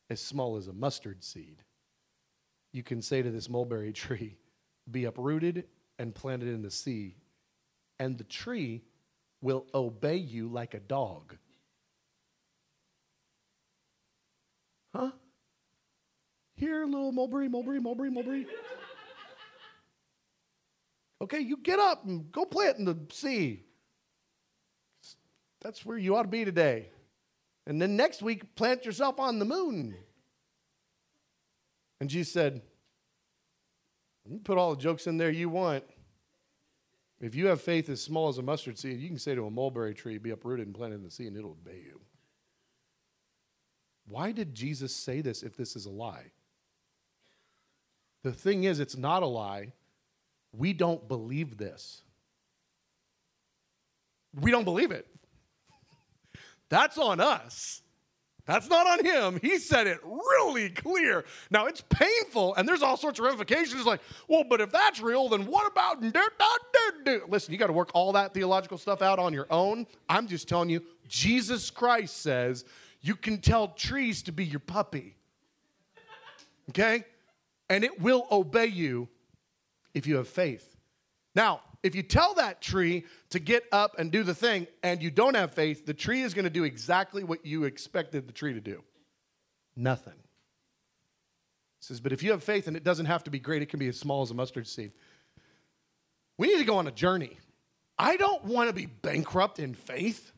[0.10, 1.64] as small as a mustard seed,
[2.72, 4.38] you can say to this mulberry tree,
[4.90, 5.66] Be uprooted
[5.98, 7.16] and planted in the sea,
[8.00, 8.84] and the tree
[9.42, 11.36] will obey you like a dog.
[14.96, 15.12] Huh?
[16.56, 18.46] Here, little mulberry, mulberry, mulberry, mulberry.
[21.22, 23.64] Okay, you get up and go play it in the sea.
[25.62, 26.90] That's where you ought to be today.
[27.68, 29.96] And then next week, plant yourself on the moon.
[32.00, 32.64] And Jesus said,
[34.28, 35.84] You put all the jokes in there you want.
[37.22, 39.52] If you have faith as small as a mustard seed, you can say to a
[39.52, 42.02] mulberry tree, Be uprooted and planted in the sea, and it'll obey you.
[44.08, 46.32] Why did Jesus say this if this is a lie?
[48.24, 49.74] The thing is, it's not a lie
[50.54, 52.02] we don't believe this.
[54.34, 55.08] We don't believe it.
[56.70, 57.82] That's on us.
[58.52, 59.40] That's not on him.
[59.42, 61.24] He said it really clear.
[61.52, 63.86] Now it's painful, and there's all sorts of ramifications.
[63.86, 66.04] Like, well, but if that's real, then what about?
[67.30, 69.88] Listen, you got to work all that theological stuff out on your own.
[70.10, 72.66] I'm just telling you, Jesus Christ says
[73.00, 75.16] you can tell trees to be your puppy.
[76.72, 77.06] Okay?
[77.70, 79.08] And it will obey you
[79.94, 80.76] if you have faith.
[81.34, 85.10] Now, if you tell that tree to get up and do the thing and you
[85.10, 88.54] don't have faith, the tree is going to do exactly what you expected the tree
[88.54, 88.84] to do
[89.76, 90.14] nothing.
[90.14, 93.70] It says, but if you have faith and it doesn't have to be great, it
[93.70, 94.92] can be as small as a mustard seed.
[96.38, 97.40] We need to go on a journey.
[97.98, 100.32] I don't want to be bankrupt in faith.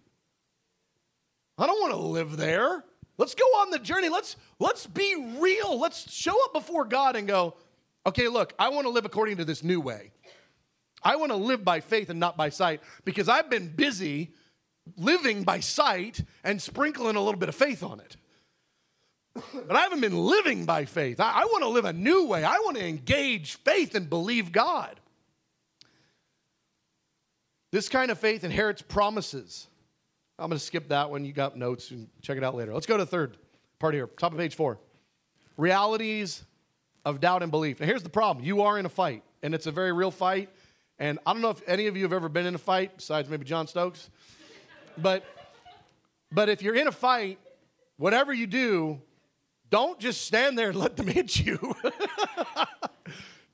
[1.58, 2.84] I don't want to live there.
[3.17, 4.10] Let's go on the journey.
[4.10, 5.79] Let's let's be real.
[5.79, 7.56] Let's show up before God and go,
[8.06, 10.12] Okay, look, I want to live according to this new way.
[11.04, 14.32] I want to live by faith and not by sight because I've been busy
[14.98, 18.18] living by sight and sprinkling a little bit of faith on it.
[19.34, 21.20] But I haven't been living by faith.
[21.20, 22.44] I, I want to live a new way.
[22.44, 25.00] I want to engage faith and believe God.
[27.72, 29.68] This kind of faith inherits promises.
[30.38, 31.26] I'm going to skip that one.
[31.26, 32.74] You got notes and check it out later.
[32.74, 33.38] Let's go to the third
[33.80, 34.78] part here, top of page four.
[35.58, 36.44] Realities
[37.04, 37.80] of doubt and belief.
[37.80, 40.50] Now, here's the problem you are in a fight, and it's a very real fight.
[40.99, 43.29] And I don't know if any of you have ever been in a fight, besides
[43.29, 44.10] maybe John Stokes.
[44.97, 45.23] But,
[46.32, 47.39] but if you're in a fight,
[47.97, 49.01] whatever you do,
[49.69, 51.75] don't just stand there and let them hit you.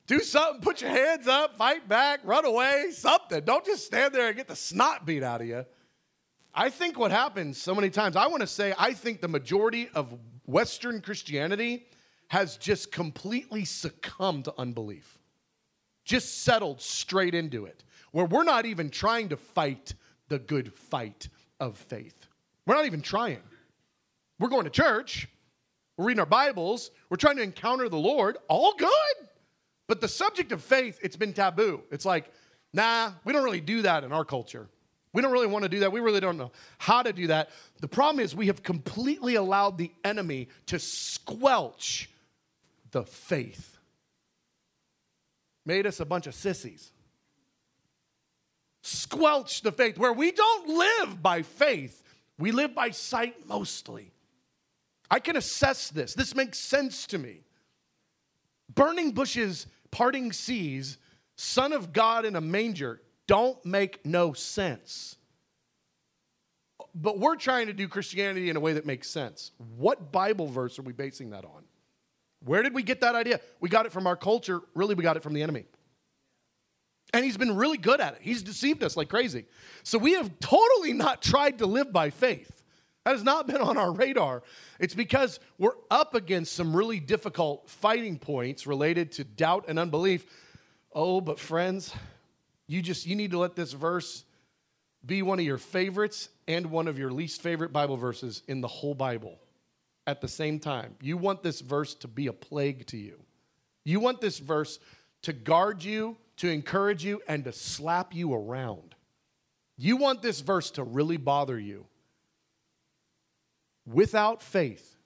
[0.06, 3.42] do something, put your hands up, fight back, run away, something.
[3.44, 5.64] Don't just stand there and get the snot beat out of you.
[6.52, 9.88] I think what happens so many times, I want to say, I think the majority
[9.94, 10.12] of
[10.46, 11.86] Western Christianity
[12.28, 15.19] has just completely succumbed to unbelief,
[16.04, 19.94] just settled straight into it, where we're not even trying to fight
[20.28, 22.26] the good fight of faith.
[22.66, 23.42] We're not even trying.
[24.38, 25.28] We're going to church,
[25.96, 29.28] we're reading our Bibles, we're trying to encounter the Lord, all good.
[29.86, 31.82] But the subject of faith, it's been taboo.
[31.90, 32.32] It's like,
[32.72, 34.68] nah, we don't really do that in our culture.
[35.12, 35.90] We don't really want to do that.
[35.90, 37.50] We really don't know how to do that.
[37.80, 42.08] The problem is, we have completely allowed the enemy to squelch
[42.92, 43.78] the faith.
[45.66, 46.92] Made us a bunch of sissies.
[48.82, 52.02] Squelch the faith, where we don't live by faith,
[52.38, 54.12] we live by sight mostly.
[55.10, 56.14] I can assess this.
[56.14, 57.42] This makes sense to me.
[58.74, 60.98] Burning bushes, parting seas,
[61.36, 65.16] Son of God in a manger don't make no sense.
[66.94, 69.52] But we're trying to do Christianity in a way that makes sense.
[69.76, 71.64] What Bible verse are we basing that on?
[72.44, 73.40] Where did we get that idea?
[73.60, 74.60] We got it from our culture.
[74.74, 75.66] Really, we got it from the enemy.
[77.12, 78.20] And he's been really good at it.
[78.22, 79.46] He's deceived us like crazy.
[79.82, 82.64] So we have totally not tried to live by faith.
[83.04, 84.42] That has not been on our radar.
[84.78, 90.24] It's because we're up against some really difficult fighting points related to doubt and unbelief.
[90.92, 91.94] Oh, but friends,
[92.66, 94.24] you just you need to let this verse
[95.04, 98.68] be one of your favorites and one of your least favorite Bible verses in the
[98.68, 99.38] whole Bible
[100.06, 100.96] at the same time.
[101.00, 103.20] You want this verse to be a plague to you.
[103.84, 104.78] You want this verse
[105.22, 108.94] to guard you, to encourage you, and to slap you around.
[109.76, 111.86] You want this verse to really bother you.
[113.86, 114.96] Without faith,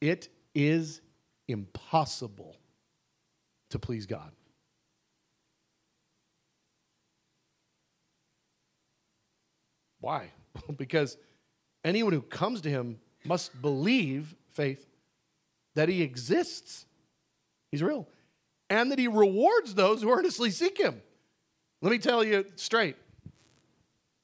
[0.00, 1.00] it is
[1.48, 2.56] impossible
[3.70, 4.32] to please God.
[10.00, 10.30] Why?
[10.76, 11.16] because
[11.84, 14.86] anyone who comes to him must believe, faith,
[15.74, 16.86] that he exists.
[17.70, 18.08] He's real.
[18.68, 21.00] And that he rewards those who earnestly seek him.
[21.82, 22.96] Let me tell you straight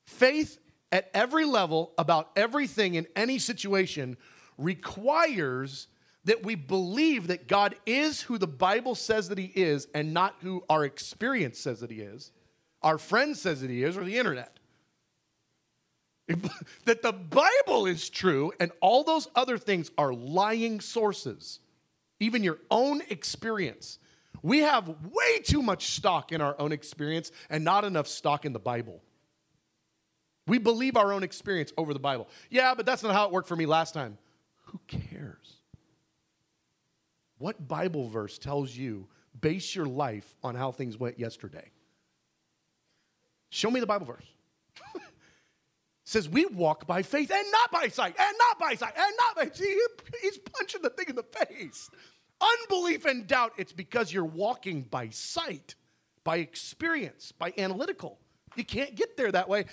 [0.06, 0.58] faith
[0.92, 4.16] at every level about everything in any situation
[4.56, 5.88] requires
[6.24, 10.34] that we believe that God is who the Bible says that he is and not
[10.40, 12.32] who our experience says that he is,
[12.82, 14.55] our friend says that he is, or the internet.
[16.84, 21.60] that the Bible is true and all those other things are lying sources,
[22.18, 23.98] even your own experience.
[24.42, 28.52] We have way too much stock in our own experience and not enough stock in
[28.52, 29.02] the Bible.
[30.46, 32.28] We believe our own experience over the Bible.
[32.50, 34.18] Yeah, but that's not how it worked for me last time.
[34.66, 35.54] Who cares?
[37.38, 39.08] What Bible verse tells you
[39.38, 41.70] base your life on how things went yesterday?
[43.50, 44.26] Show me the Bible verse.
[46.06, 49.36] Says we walk by faith and not by sight, and not by sight, and not
[49.36, 49.52] by.
[49.52, 49.78] See,
[50.22, 51.90] he's punching the thing in the face.
[52.40, 55.74] Unbelief and doubt, it's because you're walking by sight,
[56.22, 58.20] by experience, by analytical.
[58.54, 59.64] You can't get there that way.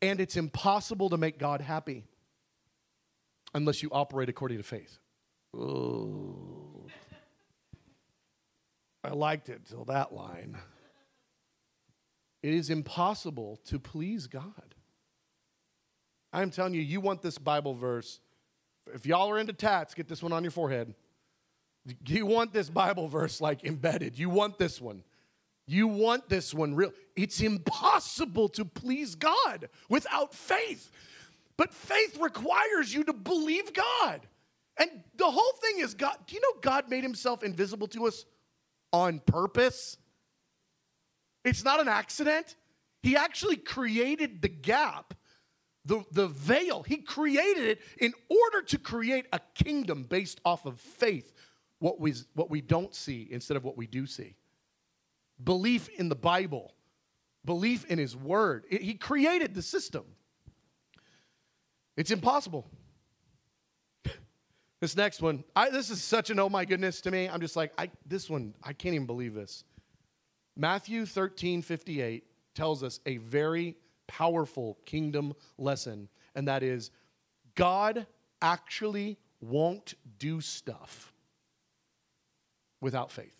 [0.00, 2.04] And it's impossible to make God happy
[3.54, 4.98] unless you operate according to faith.
[5.54, 6.86] Ooh.
[9.04, 10.56] I liked it till that line.
[12.42, 14.71] It is impossible to please God.
[16.32, 18.20] I'm telling you, you want this Bible verse.
[18.94, 20.94] If y'all are into tats, get this one on your forehead.
[22.06, 24.18] You want this Bible verse like embedded.
[24.18, 25.02] You want this one.
[25.66, 26.92] You want this one real.
[27.16, 30.90] It's impossible to please God without faith.
[31.56, 34.20] But faith requires you to believe God.
[34.78, 38.24] And the whole thing is God, do you know God made himself invisible to us
[38.92, 39.96] on purpose?
[41.44, 42.56] It's not an accident.
[43.02, 45.14] He actually created the gap
[45.84, 46.82] the, the veil.
[46.82, 51.32] He created it in order to create a kingdom based off of faith,
[51.78, 54.36] what we, what we don't see instead of what we do see.
[55.42, 56.74] Belief in the Bible,
[57.44, 58.64] belief in His Word.
[58.70, 60.04] It, he created the system.
[61.96, 62.70] It's impossible.
[64.80, 67.28] this next one, I, this is such an oh my goodness to me.
[67.28, 69.64] I'm just like, I, this one, I can't even believe this.
[70.56, 73.76] Matthew 13 58 tells us a very
[74.18, 76.90] powerful kingdom lesson, and that is
[77.54, 78.06] God
[78.40, 81.12] actually won't do stuff
[82.80, 83.36] without faith.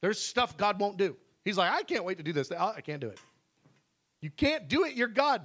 [0.00, 1.16] There's stuff God won't do.
[1.44, 2.50] He's like, I can't wait to do this.
[2.50, 3.18] I can't do it.
[4.20, 4.94] You can't do it.
[4.94, 5.42] You're God.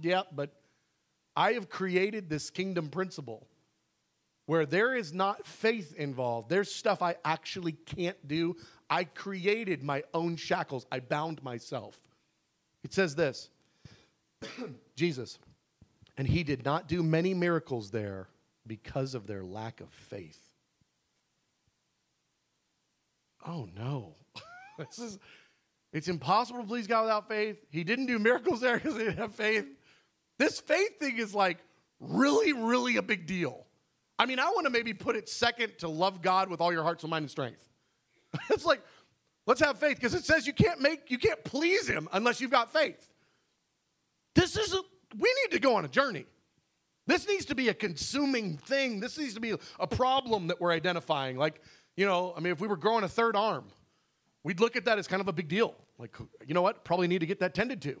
[0.00, 0.50] Yeah, but
[1.34, 3.46] I have created this kingdom principle
[4.46, 6.48] where there is not faith involved.
[6.48, 8.56] There's stuff I actually can't do.
[8.88, 12.00] I created my own shackles, I bound myself.
[12.86, 13.50] It says this
[14.94, 15.40] Jesus,
[16.16, 18.28] and he did not do many miracles there
[18.64, 20.40] because of their lack of faith.
[23.44, 24.14] Oh no.
[24.78, 25.18] this is
[25.92, 27.56] it's impossible to please God without faith.
[27.70, 29.66] He didn't do miracles there because he didn't have faith.
[30.38, 31.58] This faith thing is like
[31.98, 33.66] really, really a big deal.
[34.16, 36.84] I mean, I want to maybe put it second to love God with all your
[36.84, 37.68] heart, soul, mind, and strength.
[38.50, 38.80] it's like,
[39.46, 42.50] Let's have faith because it says you can't make you can't please him unless you've
[42.50, 43.08] got faith.
[44.34, 44.80] This is a
[45.18, 46.26] we need to go on a journey.
[47.06, 48.98] This needs to be a consuming thing.
[48.98, 51.36] This needs to be a problem that we're identifying.
[51.36, 51.62] Like,
[51.96, 53.66] you know, I mean, if we were growing a third arm,
[54.42, 55.74] we'd look at that as kind of a big deal.
[55.98, 56.84] Like, you know what?
[56.84, 58.00] Probably need to get that tended to.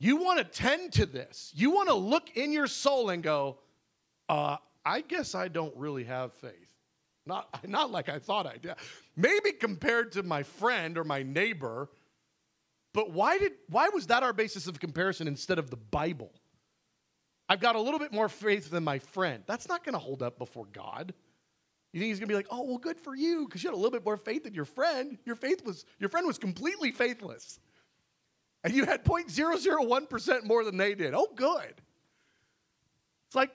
[0.00, 1.52] You want to tend to this.
[1.54, 3.58] You want to look in your soul and go,
[4.28, 6.71] uh, I guess I don't really have faith.
[7.26, 8.74] Not, not like I thought I did.
[9.16, 11.88] Maybe compared to my friend or my neighbor,
[12.92, 16.32] but why, did, why was that our basis of comparison instead of the Bible?
[17.48, 19.42] I've got a little bit more faith than my friend.
[19.46, 21.12] That's not going to hold up before God.
[21.92, 23.74] You think he's going to be like, "Oh, well, good for you because you had
[23.74, 25.18] a little bit more faith than your friend.
[25.26, 27.60] Your faith was your friend was completely faithless,
[28.64, 31.12] and you had 0.001% more than they did.
[31.12, 31.74] Oh, good."
[33.26, 33.50] It's like,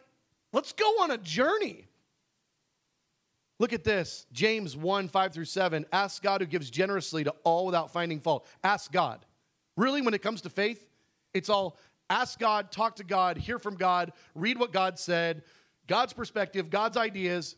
[0.53, 1.85] let's go on a journey.
[3.59, 5.85] Look at this James 1 5 through 7.
[5.91, 8.47] Ask God who gives generously to all without finding fault.
[8.63, 9.25] Ask God.
[9.75, 10.87] Really, when it comes to faith,
[11.33, 11.77] it's all
[12.09, 15.43] ask God, talk to God, hear from God, read what God said,
[15.87, 17.55] God's perspective, God's ideas.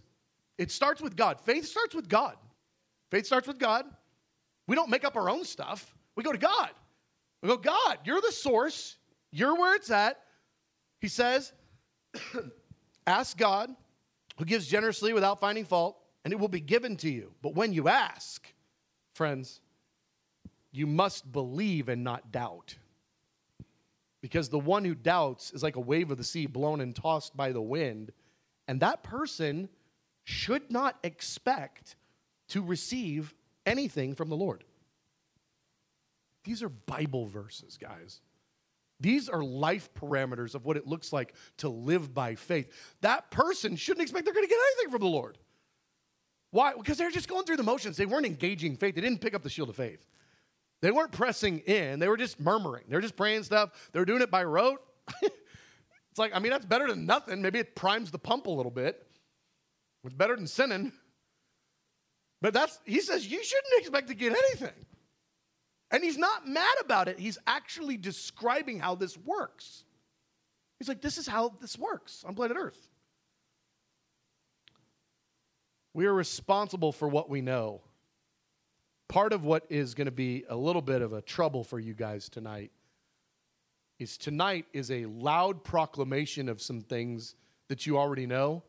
[0.58, 1.40] It starts with God.
[1.40, 2.36] Faith starts with God.
[3.12, 3.86] Faith starts with God.
[4.68, 6.70] We don't make up our own stuff, we go to God.
[7.42, 8.98] We go, God, you're the source,
[9.32, 10.20] you're where it's at.
[11.00, 11.54] He says,
[13.08, 13.74] Ask God,
[14.40, 17.34] who gives generously without finding fault, and it will be given to you.
[17.42, 18.52] But when you ask,
[19.14, 19.60] friends,
[20.72, 22.76] you must believe and not doubt.
[24.22, 27.36] Because the one who doubts is like a wave of the sea blown and tossed
[27.36, 28.12] by the wind.
[28.68, 29.68] And that person
[30.24, 31.98] should not expect
[32.50, 33.34] to receive
[33.66, 34.64] anything from the Lord.
[36.46, 38.22] These are Bible verses, guys.
[39.00, 42.70] These are life parameters of what it looks like to live by faith.
[43.02, 45.38] That person shouldn't expect they're going to get anything from the Lord.
[46.52, 46.74] Why?
[46.76, 47.96] Because they're just going through the motions.
[47.96, 48.96] They weren't engaging faith.
[48.96, 50.06] They didn't pick up the shield of faith.
[50.82, 52.00] They weren't pressing in.
[52.00, 52.86] They were just murmuring.
[52.88, 53.90] They're just praying stuff.
[53.92, 54.82] They're doing it by rote.
[55.22, 57.42] it's like, I mean, that's better than nothing.
[57.42, 59.06] Maybe it primes the pump a little bit.
[60.04, 60.94] It's better than sinning.
[62.42, 64.86] But that's, he says, you shouldn't expect to get anything.
[65.92, 67.20] And he's not mad about it.
[67.20, 69.86] He's actually describing how this works.
[70.78, 72.90] He's like, this is how this works on planet Earth.
[75.94, 77.82] We are responsible for what we know.
[79.08, 81.94] Part of what is going to be a little bit of a trouble for you
[81.94, 82.72] guys tonight
[83.98, 87.36] is tonight is a loud proclamation of some things
[87.68, 88.64] that you already know,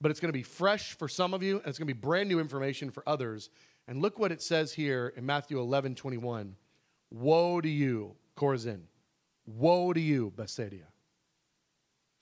[0.00, 1.98] but it's going to be fresh for some of you, and it's going to be
[1.98, 3.50] brand new information for others.
[3.88, 6.56] And look what it says here in Matthew 11 21.
[7.10, 8.82] Woe to you, Chorazin.
[9.46, 10.84] Woe to you, Bethsaida.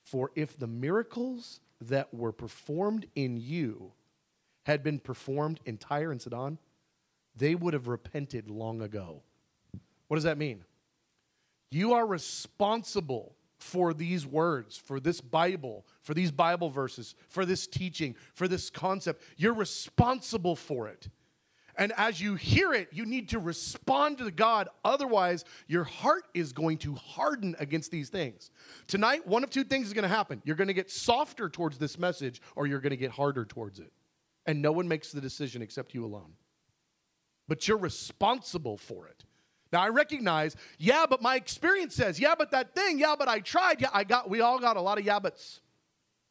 [0.01, 3.91] For if the miracles that were performed in you
[4.65, 6.57] had been performed in Tyre and Sidon,
[7.35, 9.21] they would have repented long ago.
[10.07, 10.63] What does that mean?
[11.69, 17.67] You are responsible for these words, for this Bible, for these Bible verses, for this
[17.67, 19.21] teaching, for this concept.
[19.35, 21.09] You're responsible for it.
[21.77, 24.67] And as you hear it, you need to respond to God.
[24.83, 28.49] Otherwise, your heart is going to harden against these things.
[28.87, 30.41] Tonight, one of two things is going to happen.
[30.43, 33.79] You're going to get softer towards this message, or you're going to get harder towards
[33.79, 33.91] it.
[34.47, 36.33] And no one makes the decision except you alone.
[37.47, 39.23] But you're responsible for it.
[39.71, 43.39] Now I recognize, yeah, but my experience says, yeah, but that thing, yeah, but I
[43.39, 43.81] tried.
[43.81, 45.59] Yeah, I got we all got a lot of yabbits.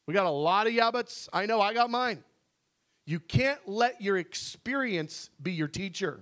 [0.07, 1.29] We got a lot of yabbits.
[1.31, 2.23] I know I got mine.
[3.07, 6.19] You can't let your experience be your teacher.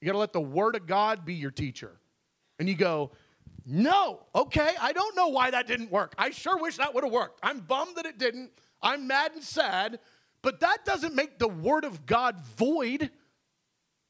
[0.00, 1.90] You got to let the Word of God be your teacher.
[2.60, 3.10] And you go,
[3.66, 6.14] no, okay, I don't know why that didn't work.
[6.16, 7.40] I sure wish that would have worked.
[7.42, 8.52] I'm bummed that it didn't.
[8.80, 9.98] I'm mad and sad,
[10.42, 13.10] but that doesn't make the Word of God void.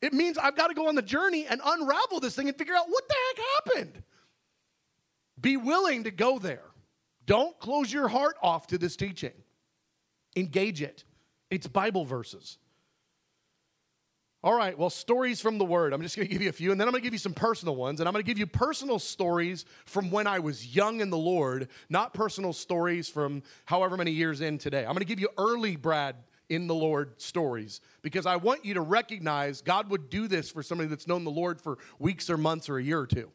[0.03, 2.75] It means I've got to go on the journey and unravel this thing and figure
[2.75, 4.03] out what the heck happened.
[5.41, 6.65] Be willing to go there.
[7.25, 9.33] Don't close your heart off to this teaching,
[10.37, 11.05] engage it.
[11.51, 12.59] It's Bible verses.
[14.43, 15.93] All right, well, stories from the Word.
[15.93, 17.19] I'm just going to give you a few, and then I'm going to give you
[17.19, 17.99] some personal ones.
[17.99, 21.17] And I'm going to give you personal stories from when I was young in the
[21.17, 24.81] Lord, not personal stories from however many years in today.
[24.81, 26.17] I'm going to give you early Brad
[26.49, 30.63] in the Lord stories because I want you to recognize God would do this for
[30.63, 33.31] somebody that's known the Lord for weeks or months or a year or two.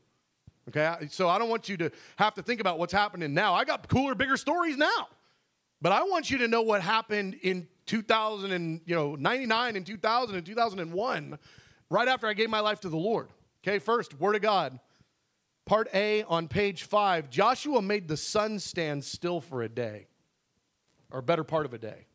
[0.69, 3.53] Okay, so I don't want you to have to think about what's happening now.
[3.53, 5.07] I got cooler, bigger stories now.
[5.81, 9.85] But I want you to know what happened in 2000 and, you know, 99 and
[9.85, 11.39] 2000 and 2001,
[11.89, 13.29] right after I gave my life to the Lord.
[13.63, 14.79] Okay, first, Word of God.
[15.65, 20.07] Part A on page five Joshua made the sun stand still for a day,
[21.11, 22.07] or better part of a day.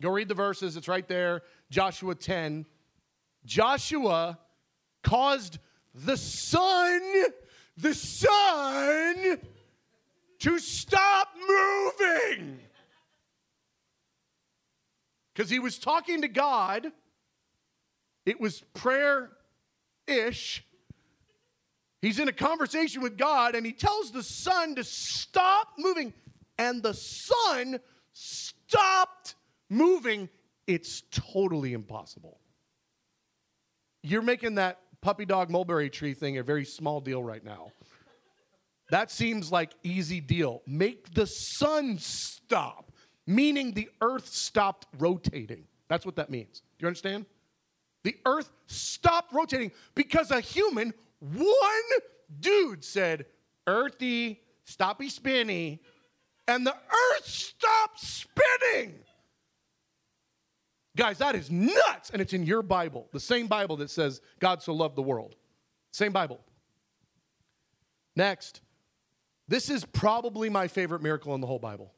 [0.00, 1.42] Go read the verses, it's right there.
[1.70, 2.66] Joshua 10.
[3.44, 4.38] Joshua
[5.02, 5.58] caused
[5.94, 7.00] the sun,
[7.76, 9.38] the sun,
[10.38, 12.60] to stop moving
[15.38, 16.90] because he was talking to God.
[18.26, 19.30] It was prayer
[20.08, 20.64] ish.
[22.02, 26.12] He's in a conversation with God and he tells the sun to stop moving.
[26.58, 27.78] And the sun
[28.12, 29.36] stopped
[29.70, 30.28] moving.
[30.66, 32.40] It's totally impossible.
[34.02, 37.70] You're making that puppy dog mulberry tree thing a very small deal right now.
[38.90, 40.62] That seems like easy deal.
[40.66, 42.87] Make the sun stop
[43.28, 45.64] meaning the earth stopped rotating.
[45.88, 46.62] That's what that means.
[46.78, 47.26] Do you understand?
[48.02, 51.46] The earth stopped rotating because a human, one
[52.40, 53.26] dude said,
[53.66, 55.82] Earthy, stoppy spinny,
[56.46, 58.94] and the earth stopped spinning.
[60.96, 62.08] Guys, that is nuts.
[62.10, 65.36] And it's in your Bible, the same Bible that says God so loved the world.
[65.92, 66.40] Same Bible.
[68.16, 68.62] Next,
[69.48, 71.92] this is probably my favorite miracle in the whole Bible.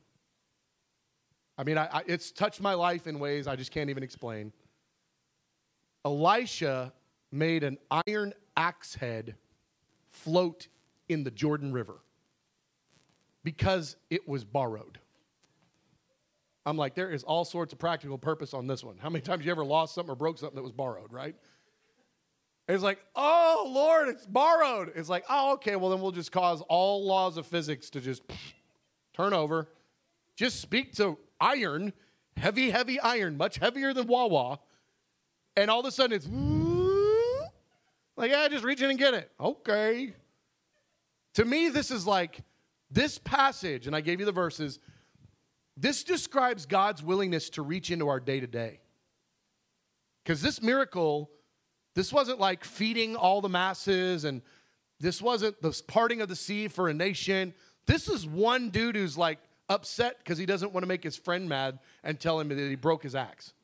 [1.61, 4.51] I mean, I, I, it's touched my life in ways I just can't even explain.
[6.07, 6.91] Elisha
[7.31, 9.35] made an iron axe head
[10.09, 10.69] float
[11.11, 12.01] in the Jordan River
[13.45, 15.01] because it was borrowed.
[16.65, 18.97] I'm like, there is all sorts of practical purpose on this one.
[18.97, 21.37] How many times you ever lost something or broke something that was borrowed, right?
[22.69, 24.93] It's like, oh, Lord, it's borrowed.
[24.97, 28.23] It's like, oh, okay, well, then we'll just cause all laws of physics to just
[29.13, 29.69] turn over.
[30.37, 31.93] Just speak to iron,
[32.36, 34.61] heavy, heavy iron, much heavier than Wawa.
[35.57, 36.28] And all of a sudden it's
[38.16, 39.30] like, yeah, just reach in and get it.
[39.41, 40.14] Okay.
[41.34, 42.41] To me, this is like
[42.91, 44.78] this passage, and I gave you the verses.
[45.76, 48.80] This describes God's willingness to reach into our day to day.
[50.22, 51.30] Because this miracle
[51.95, 54.43] this wasn't like feeding all the masses, and
[55.01, 57.53] this wasn't the parting of the sea for a nation.
[57.86, 59.38] This is one dude who's like
[59.71, 62.75] upset because he doesn't want to make his friend mad and tell him that he
[62.75, 63.55] broke his axe.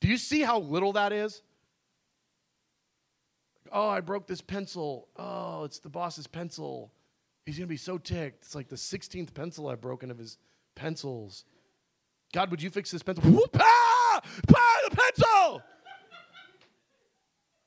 [0.00, 1.42] Do you see how little that is?
[3.72, 5.08] Oh, I broke this pencil.
[5.16, 6.92] Oh, it's the boss's pencil.
[7.46, 8.44] He's going to be so ticked.
[8.44, 10.38] It's like the 16th pencil I've broken of his
[10.74, 11.44] pencils.
[12.32, 13.24] God, would you fix this pencil?
[13.24, 14.20] Whoop, ah!
[14.46, 15.62] The pencil!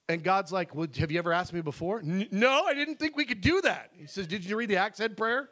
[0.08, 2.02] And God's like, well, Have you ever asked me before?
[2.04, 3.90] no, I didn't think we could do that.
[3.98, 5.50] He says, Did you read the axe head prayer?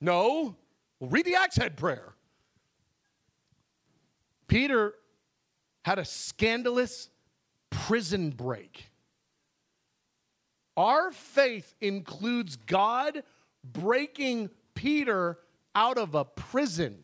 [0.00, 0.56] No.
[1.00, 2.14] Well, read the axe head prayer.
[4.46, 4.94] Peter
[5.84, 7.10] had a scandalous
[7.70, 8.90] prison break.
[10.76, 13.22] Our faith includes God
[13.64, 15.38] breaking Peter
[15.74, 16.92] out of a prison.
[16.92, 17.00] It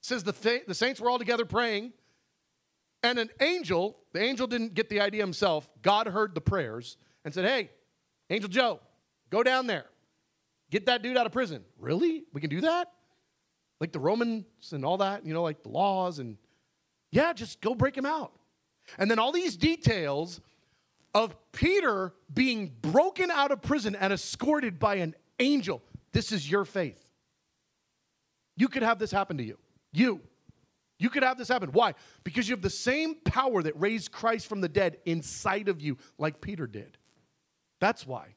[0.00, 1.92] says the, the saints were all together praying,
[3.02, 5.70] and an angel, the angel didn't get the idea himself.
[5.82, 7.70] God heard the prayers and said, Hey,
[8.30, 8.80] Angel Joe,
[9.30, 9.86] go down there.
[10.70, 11.64] Get that dude out of prison.
[11.78, 12.24] Really?
[12.32, 12.90] We can do that?
[13.80, 16.36] Like the Romans and all that, you know, like the laws and
[17.10, 18.32] yeah, just go break him out.
[18.98, 20.40] And then all these details
[21.14, 25.82] of Peter being broken out of prison and escorted by an angel.
[26.12, 27.04] This is your faith.
[28.56, 29.58] You could have this happen to you.
[29.92, 30.20] You.
[30.98, 31.70] You could have this happen.
[31.72, 31.94] Why?
[32.22, 35.98] Because you have the same power that raised Christ from the dead inside of you,
[36.18, 36.98] like Peter did.
[37.80, 38.34] That's why.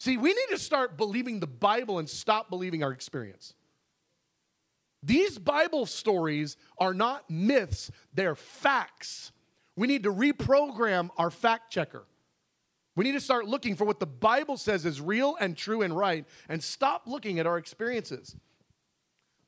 [0.00, 3.54] See, we need to start believing the Bible and stop believing our experience.
[5.02, 9.32] These Bible stories are not myths, they're facts.
[9.76, 12.04] We need to reprogram our fact checker.
[12.96, 15.96] We need to start looking for what the Bible says is real and true and
[15.96, 18.34] right and stop looking at our experiences.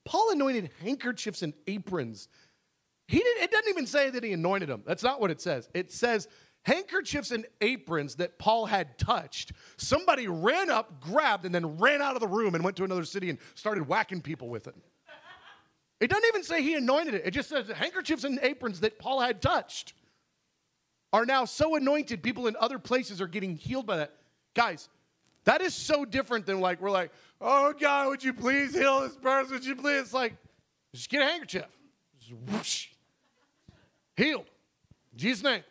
[0.04, 2.28] Paul anointed handkerchiefs and aprons.
[3.08, 4.84] He didn't, it doesn't even say that he anointed them.
[4.86, 5.68] That's not what it says.
[5.74, 6.28] It says
[6.62, 9.50] handkerchiefs and aprons that Paul had touched.
[9.78, 13.04] Somebody ran up, grabbed, and then ran out of the room and went to another
[13.04, 14.76] city and started whacking people with it.
[16.00, 17.22] It doesn't even say he anointed it.
[17.26, 19.92] It just says the handkerchiefs and aprons that Paul had touched
[21.12, 24.14] are now so anointed, people in other places are getting healed by that.
[24.54, 24.88] Guys,
[25.44, 29.16] that is so different than like, we're like, oh God, would you please heal this
[29.16, 29.54] person?
[29.54, 30.00] Would you please?
[30.00, 30.34] It's like,
[30.94, 31.66] just get a handkerchief.
[32.46, 32.88] Whoosh.
[34.16, 34.46] Healed.
[35.12, 35.64] In Jesus' name.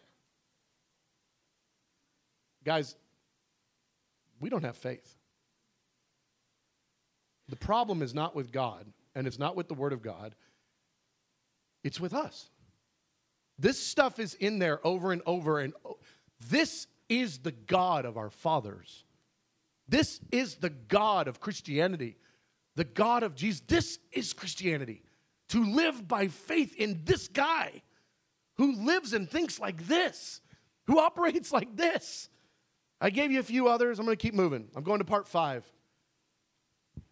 [2.66, 2.96] Guys,
[4.40, 5.16] we don't have faith.
[7.48, 8.86] The problem is not with God,
[9.16, 10.36] and it's not with the Word of God,
[11.84, 12.50] it's with us.
[13.58, 15.74] This stuff is in there over and over, and
[16.50, 19.04] this is the God of our fathers.
[19.88, 22.18] This is the God of Christianity,
[22.76, 23.62] the God of Jesus.
[23.68, 25.02] This is Christianity.
[25.50, 27.82] To live by faith in this guy
[28.58, 30.42] who lives and thinks like this,
[30.86, 32.30] who operates like this.
[33.02, 33.98] I gave you a few others.
[33.98, 34.68] I'm going to keep moving.
[34.76, 35.66] I'm going to part five.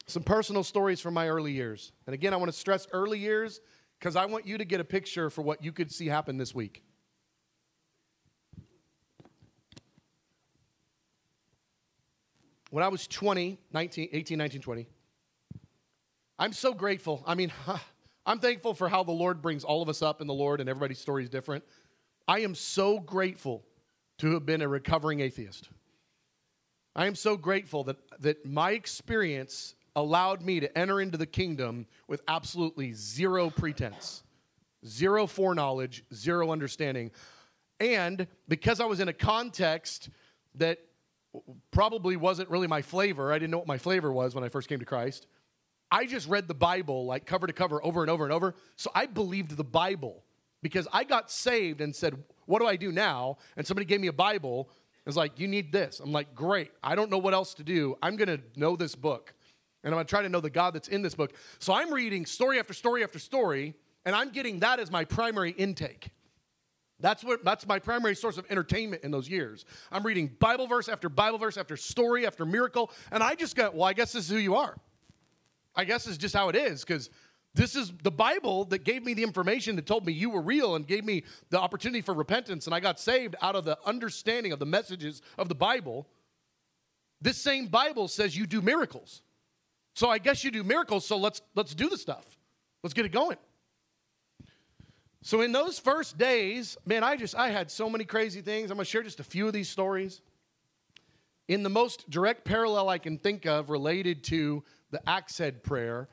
[0.07, 1.91] Some personal stories from my early years.
[2.05, 3.59] And again, I want to stress early years
[3.99, 6.55] because I want you to get a picture for what you could see happen this
[6.55, 6.83] week.
[12.69, 14.87] when I was 20, 19, 18, 19, 20,
[16.39, 17.23] I'm so grateful.
[17.25, 17.51] I mean,
[18.25, 20.69] I'm thankful for how the Lord brings all of us up in the Lord and
[20.69, 21.63] everybody's story is different.
[22.27, 23.63] I am so grateful
[24.19, 25.69] to have been a recovering atheist.
[26.95, 31.87] I am so grateful that, that my experience allowed me to enter into the kingdom
[32.07, 34.23] with absolutely zero pretense,
[34.85, 37.11] zero foreknowledge, zero understanding.
[37.81, 40.09] And because I was in a context
[40.55, 40.79] that
[41.71, 43.31] probably wasn't really my flavor.
[43.31, 45.27] I didn't know what my flavor was when I first came to Christ.
[45.91, 48.55] I just read the Bible like cover to cover over and over and over.
[48.75, 50.23] So I believed the Bible
[50.61, 53.37] because I got saved and said, What do I do now?
[53.55, 54.69] And somebody gave me a Bible.
[55.05, 55.99] It's like, You need this.
[55.99, 56.71] I'm like, Great.
[56.83, 57.97] I don't know what else to do.
[58.01, 59.33] I'm going to know this book.
[59.83, 61.33] And I'm going to try to know the God that's in this book.
[61.59, 63.75] So I'm reading story after story after story,
[64.05, 66.09] and I'm getting that as my primary intake.
[66.99, 69.65] That's what that's my primary source of entertainment in those years.
[69.91, 73.75] I'm reading Bible verse after Bible verse after story after miracle, and I just got,
[73.75, 74.75] well, I guess this is who you are.
[75.75, 77.11] I guess this is just how it is, because
[77.53, 80.75] this is the Bible that gave me the information that told me you were real
[80.75, 84.51] and gave me the opportunity for repentance, and I got saved out of the understanding
[84.51, 86.07] of the messages of the Bible.
[87.21, 89.21] This same Bible says you do miracles.
[89.97, 92.37] So I guess you do miracles, so let's let's do the stuff.
[92.83, 93.37] Let's get it going.
[95.23, 98.69] So in those first days, man, I just I had so many crazy things.
[98.69, 100.21] I'm going to share just a few of these stories.
[101.47, 106.09] In the most direct parallel I can think of related to the axe head prayer,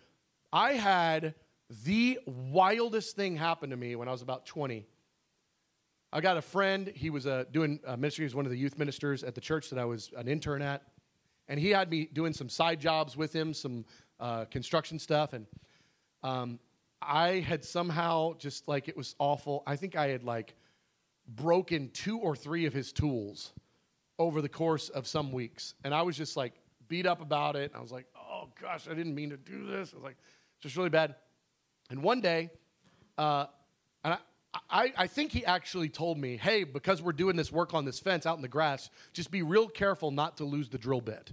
[0.50, 1.34] I had
[1.84, 4.86] the wildest thing happen to me when I was about 20.
[6.10, 8.56] I got a friend, he was uh, doing uh, ministry, he was one of the
[8.56, 10.84] youth ministers at the church that I was an intern at.
[11.48, 13.84] And he had me doing some side jobs with him, some
[14.18, 15.32] uh, construction stuff.
[15.32, 15.46] And
[16.22, 16.58] um,
[17.02, 19.62] I had somehow just like it was awful.
[19.66, 20.54] I think I had like
[21.26, 23.52] broken two or three of his tools
[24.18, 25.74] over the course of some weeks.
[25.84, 26.54] And I was just like
[26.88, 27.72] beat up about it.
[27.74, 29.92] I was like, oh gosh, I didn't mean to do this.
[29.92, 30.16] I was like,
[30.56, 31.14] it's just really bad.
[31.90, 32.50] And one day,
[33.18, 33.46] uh,
[34.70, 37.98] I, I, think he actually told me, hey, because we're doing this work on this
[37.98, 41.32] fence out in the grass, just be real careful not to lose the drill bit.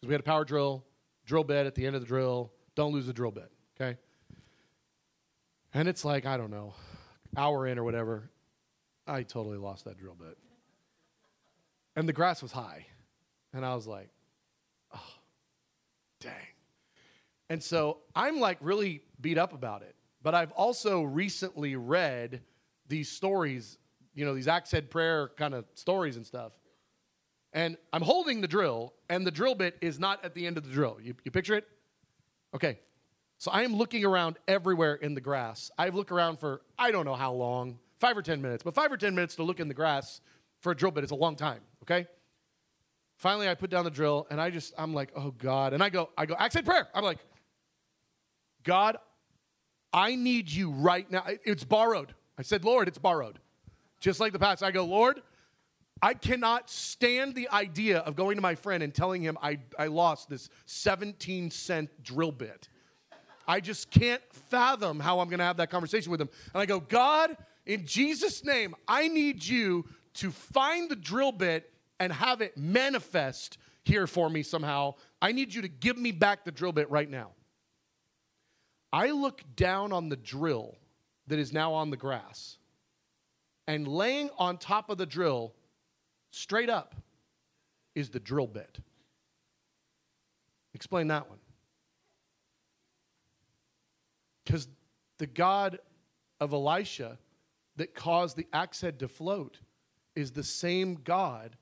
[0.00, 0.84] Because we had a power drill,
[1.24, 2.52] drill bit at the end of the drill.
[2.74, 3.50] Don't lose the drill bit,
[3.80, 3.98] okay?
[5.74, 6.74] And it's like, I don't know,
[7.36, 8.30] hour in or whatever,
[9.06, 10.36] I totally lost that drill bit.
[11.96, 12.86] And the grass was high.
[13.52, 14.10] And I was like,
[14.94, 15.14] oh,
[16.20, 16.32] dang.
[17.48, 19.95] And so I'm like really beat up about it.
[20.26, 22.40] But I've also recently read
[22.88, 23.78] these stories,
[24.12, 26.50] you know, these axe head prayer kind of stories and stuff.
[27.52, 30.64] And I'm holding the drill, and the drill bit is not at the end of
[30.64, 30.98] the drill.
[31.00, 31.68] You, you picture it?
[32.52, 32.80] Okay.
[33.38, 35.70] So I am looking around everywhere in the grass.
[35.78, 38.90] I've looked around for I don't know how long, five or 10 minutes, but five
[38.90, 40.20] or 10 minutes to look in the grass
[40.58, 42.08] for a drill bit is a long time, okay?
[43.14, 45.72] Finally, I put down the drill and I just, I'm like, oh God.
[45.72, 46.88] And I go, I go, axe head prayer.
[46.96, 47.18] I'm like,
[48.64, 48.96] God,
[49.96, 51.24] I need you right now.
[51.44, 52.14] It's borrowed.
[52.38, 53.38] I said, Lord, it's borrowed.
[53.98, 54.62] Just like the past.
[54.62, 55.22] I go, Lord,
[56.02, 59.86] I cannot stand the idea of going to my friend and telling him I, I
[59.86, 62.68] lost this 17 cent drill bit.
[63.48, 64.20] I just can't
[64.50, 66.28] fathom how I'm going to have that conversation with him.
[66.52, 67.34] And I go, God,
[67.64, 73.56] in Jesus' name, I need you to find the drill bit and have it manifest
[73.82, 74.94] here for me somehow.
[75.22, 77.30] I need you to give me back the drill bit right now.
[78.96, 80.74] I look down on the drill
[81.26, 82.56] that is now on the grass,
[83.66, 85.52] and laying on top of the drill,
[86.30, 86.94] straight up,
[87.94, 88.78] is the drill bit.
[90.72, 91.40] Explain that one.
[94.42, 94.66] Because
[95.18, 95.78] the God
[96.40, 97.18] of Elisha
[97.76, 99.58] that caused the axe head to float
[100.14, 101.58] is the same God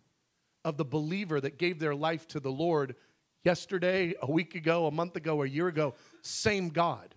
[0.65, 2.95] of the believer that gave their life to the Lord
[3.43, 5.95] yesterday, a week ago, a month ago, a year ago.
[6.23, 7.13] Same God.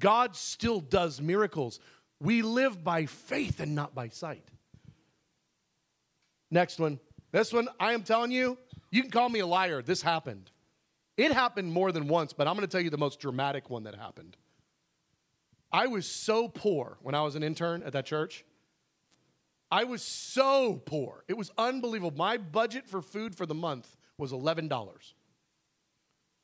[0.00, 1.78] God still does miracles.
[2.20, 4.48] We live by faith and not by sight.
[6.50, 6.98] Next one.
[7.32, 8.58] This one, I am telling you,
[8.90, 9.82] you can call me a liar.
[9.82, 10.50] This happened.
[11.16, 13.84] It happened more than once, but I'm going to tell you the most dramatic one
[13.84, 14.36] that happened.
[15.72, 18.44] I was so poor when I was an intern at that church.
[19.70, 21.24] I was so poor.
[21.28, 22.16] It was unbelievable.
[22.16, 24.68] My budget for food for the month was $11.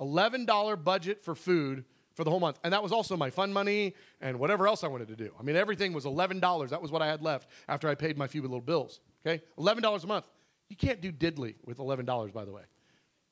[0.00, 1.84] $11 budget for food
[2.16, 2.58] for the whole month.
[2.64, 5.30] And that was also my fun money and whatever else I wanted to do.
[5.38, 6.70] I mean, everything was $11.
[6.70, 9.00] That was what I had left after I paid my few little bills.
[9.24, 9.42] Okay?
[9.58, 10.26] $11 a month.
[10.68, 12.62] You can't do diddly with $11, by the way.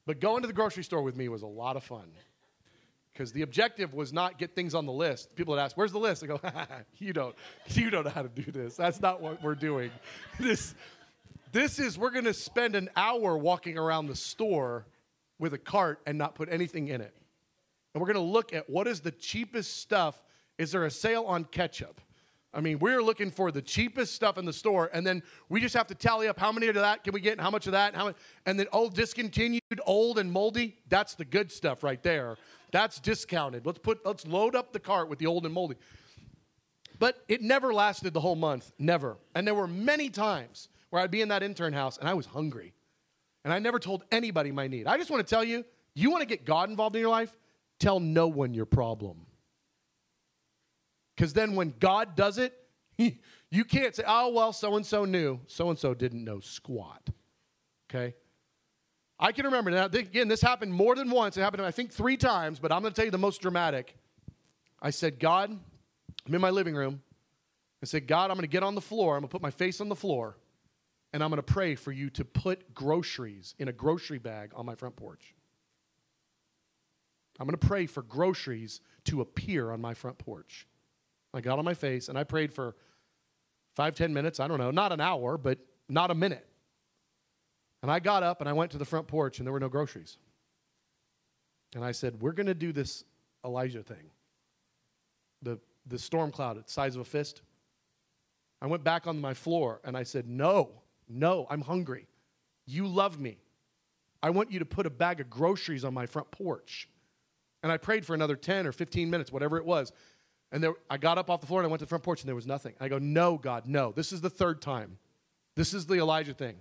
[0.07, 2.11] But going to the grocery store with me was a lot of fun
[3.13, 5.35] because the objective was not get things on the list.
[5.35, 6.41] People would ask, "Where's the list?" I go,
[6.99, 7.35] "You don't,
[7.69, 8.77] you don't know how to do this.
[8.77, 9.91] That's not what we're doing.
[10.39, 10.75] This,
[11.53, 14.87] this is we're going to spend an hour walking around the store
[15.39, 17.15] with a cart and not put anything in it,
[17.95, 20.23] and we're going to look at what is the cheapest stuff.
[20.59, 22.01] Is there a sale on ketchup?
[22.53, 25.75] I mean, we're looking for the cheapest stuff in the store, and then we just
[25.75, 27.73] have to tally up how many of that can we get, and how much of
[27.73, 28.17] that, and how much,
[28.47, 30.77] and then oh, discontinued, old, and moldy.
[30.89, 32.37] That's the good stuff right there.
[32.71, 33.67] That's discounted.
[33.67, 35.77] Let's put let's load up the cart with the old and moldy.
[36.99, 39.17] But it never lasted the whole month, never.
[39.35, 42.27] And there were many times where I'd be in that intern house and I was
[42.27, 42.73] hungry.
[43.45, 44.87] And I never told anybody my need.
[44.87, 45.65] I just want to tell you,
[45.95, 47.37] you want to get God involved in your life?
[47.79, 49.27] Tell no one your problem.
[51.17, 52.55] Because then when God does it,
[52.99, 55.41] you can't say, oh, well, so and so knew.
[55.47, 57.09] So and so didn't know squat.
[57.89, 58.15] Okay?
[59.19, 61.37] I can remember now, again, this happened more than once.
[61.37, 63.97] It happened, I think, three times, but I'm going to tell you the most dramatic.
[64.83, 65.51] I said, God,
[66.27, 67.01] I'm in my living room.
[67.83, 69.15] I said, God, I'm going to get on the floor.
[69.15, 70.37] I'm going to put my face on the floor,
[71.13, 74.67] and I'm going to pray for you to put groceries in a grocery bag on
[74.67, 75.35] my front porch.
[77.39, 80.67] I'm going to pray for groceries to appear on my front porch.
[81.33, 82.77] I got on my face and I prayed for
[83.75, 84.39] five, ten minutes.
[84.39, 85.59] I don't know, not an hour, but
[85.89, 86.47] not a minute.
[87.83, 89.69] And I got up and I went to the front porch and there were no
[89.69, 90.17] groceries.
[91.75, 93.05] And I said, We're going to do this
[93.45, 94.11] Elijah thing.
[95.43, 97.43] The, the storm cloud, the size of a fist.
[98.63, 100.71] I went back on my floor and I said, No,
[101.09, 102.07] no, I'm hungry.
[102.65, 103.39] You love me.
[104.23, 106.89] I want you to put a bag of groceries on my front porch.
[107.65, 109.91] And I prayed for another 10 or 15 minutes, whatever it was.
[110.53, 112.21] And there, I got up off the floor and I went to the front porch
[112.21, 112.75] and there was nothing.
[112.79, 113.91] I go, No, God, no.
[113.91, 114.99] This is the third time.
[115.57, 116.57] This is the Elijah thing.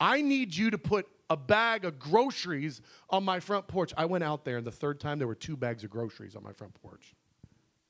[0.00, 2.80] I need you to put a bag of groceries
[3.10, 3.92] on my front porch.
[3.94, 6.42] I went out there and the third time there were two bags of groceries on
[6.42, 7.14] my front porch.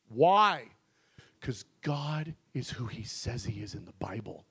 [0.08, 0.64] Why?
[1.40, 4.44] Because God is who he says he is in the Bible.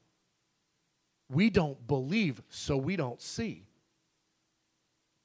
[1.29, 3.67] We don't believe, so we don't see.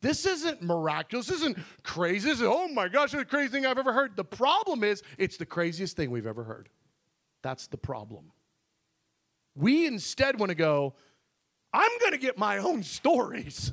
[0.06, 1.26] This isn't miraculous.
[1.26, 2.28] This isn't crazy.
[2.28, 4.14] This is, oh my gosh, the craziest thing I've ever heard.
[4.14, 6.68] The problem is, it's the craziest thing we've ever heard.
[7.42, 8.30] That's the problem.
[9.56, 10.94] We instead want to go,
[11.72, 13.72] I'm going to get my own stories.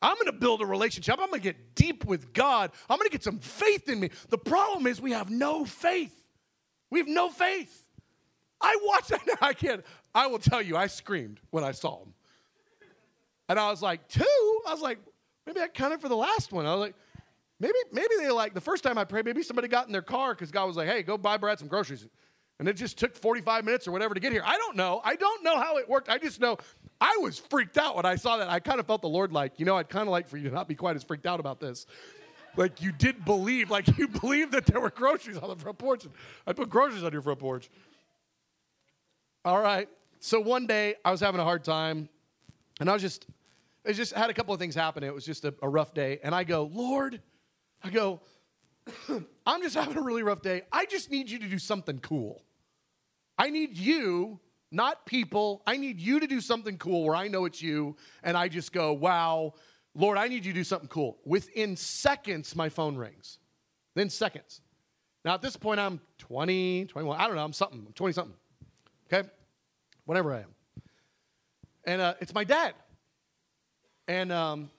[0.00, 1.16] I'm going to build a relationship.
[1.18, 2.70] I'm going to get deep with God.
[2.88, 4.10] I'm going to get some faith in me.
[4.28, 6.14] The problem is, we have no faith.
[6.88, 7.84] We have no faith.
[8.60, 9.38] I watched that.
[9.40, 9.84] I can't.
[10.14, 12.14] I will tell you, I screamed when I saw him.
[13.48, 14.60] And I was like, two?
[14.64, 14.98] I was like,
[15.48, 16.66] Maybe I counted for the last one.
[16.66, 16.94] I was like,
[17.58, 20.34] maybe, maybe they like the first time I prayed, maybe somebody got in their car
[20.34, 22.06] because God was like, hey, go buy Brad some groceries.
[22.58, 24.42] And it just took 45 minutes or whatever to get here.
[24.44, 25.00] I don't know.
[25.02, 26.10] I don't know how it worked.
[26.10, 26.58] I just know
[27.00, 28.50] I was freaked out when I saw that.
[28.50, 30.50] I kind of felt the Lord like, you know, I'd kind of like for you
[30.50, 31.86] to not be quite as freaked out about this.
[32.56, 36.06] Like you did believe, like you believed that there were groceries on the front porch.
[36.46, 37.70] I put groceries on your front porch.
[39.46, 39.88] All right.
[40.20, 42.10] So one day I was having a hard time
[42.80, 43.24] and I was just
[43.88, 45.02] it just had a couple of things happen.
[45.02, 46.20] It was just a, a rough day.
[46.22, 47.22] And I go, Lord,
[47.82, 48.20] I go,
[49.46, 50.62] I'm just having a really rough day.
[50.70, 52.44] I just need you to do something cool.
[53.38, 55.62] I need you, not people.
[55.66, 57.96] I need you to do something cool where I know it's you.
[58.22, 59.54] And I just go, wow,
[59.94, 61.16] Lord, I need you to do something cool.
[61.24, 63.38] Within seconds, my phone rings.
[63.94, 64.60] Then seconds.
[65.24, 67.18] Now, at this point, I'm 20, 21.
[67.18, 67.44] I don't know.
[67.44, 67.84] I'm something.
[67.86, 68.36] I'm 20 something.
[69.10, 69.26] Okay?
[70.04, 70.54] Whatever I am.
[71.84, 72.74] And uh, it's my dad.
[74.08, 74.70] And um,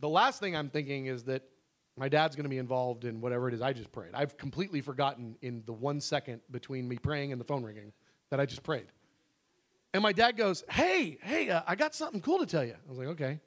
[0.00, 1.42] the last thing I'm thinking is that
[1.96, 4.10] my dad's going to be involved in whatever it is I just prayed.
[4.14, 7.92] I've completely forgotten in the one second between me praying and the phone ringing
[8.30, 8.86] that I just prayed.
[9.92, 12.74] And my dad goes, Hey, hey, uh, I got something cool to tell you.
[12.74, 13.40] I was like, Okay.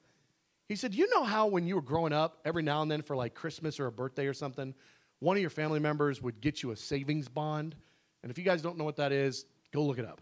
[0.68, 3.16] He said, You know how when you were growing up, every now and then for
[3.16, 4.74] like Christmas or a birthday or something,
[5.20, 7.76] one of your family members would get you a savings bond?
[8.22, 10.20] And if you guys don't know what that is, go look it up.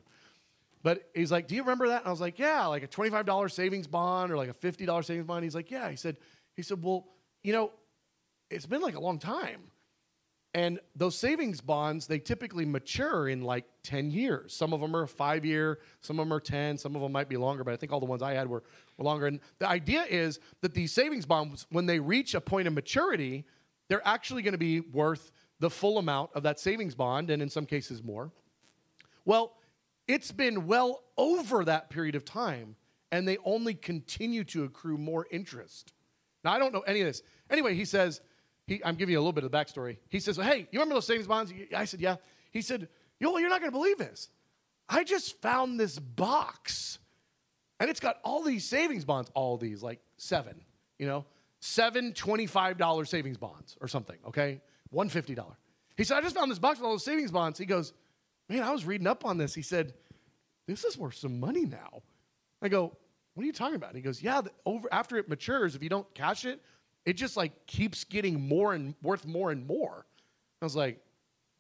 [0.83, 2.01] But he's like, Do you remember that?
[2.01, 5.27] And I was like, Yeah, like a $25 savings bond or like a $50 savings
[5.27, 5.45] bond.
[5.45, 5.91] He's like, Yeah.
[5.91, 6.17] He said,
[6.55, 7.07] he said, Well,
[7.43, 7.73] you know,
[8.51, 9.61] it's been like a long time.
[10.55, 14.55] And those savings bonds, they typically mature in like 10 years.
[14.55, 17.29] Some of them are five year, some of them are 10, some of them might
[17.29, 18.63] be longer, but I think all the ones I had were,
[18.97, 19.27] were longer.
[19.27, 23.45] And the idea is that these savings bonds, when they reach a point of maturity,
[23.89, 27.51] they're actually going to be worth the full amount of that savings bond, and in
[27.51, 28.31] some cases more.
[29.25, 29.53] Well,
[30.09, 32.75] it's been well over that period of time,
[33.13, 35.93] and they only continue to accrue more interest.
[36.43, 37.23] Now, I don't know any of this.
[37.51, 38.21] Anyway, he says,
[38.67, 39.99] he, I'm giving you a little bit of the backstory.
[40.09, 41.53] He says, Hey, you remember those savings bonds?
[41.75, 42.17] I said, Yeah.
[42.51, 42.89] He said,
[43.21, 44.31] Yo, you're not going to believe this.
[44.89, 46.99] I just found this box,
[47.79, 50.55] and it's got all these savings bonds, all these, like seven,
[50.99, 51.27] you know,
[51.61, 54.61] seven $25 savings bonds or something, okay?
[54.95, 55.45] $150.
[55.97, 57.59] He said, I just found this box with all those savings bonds.
[57.59, 57.93] He goes,
[58.49, 59.55] man, I was reading up on this.
[59.55, 59.95] He said,
[60.67, 62.03] this is worth some money now.
[62.63, 62.97] I go,
[63.35, 63.91] what are you talking about?
[63.91, 66.61] And he goes, yeah, over after it matures, if you don't cash it,
[67.07, 70.05] it just like keeps getting more and worth more and more.
[70.61, 71.01] I was like,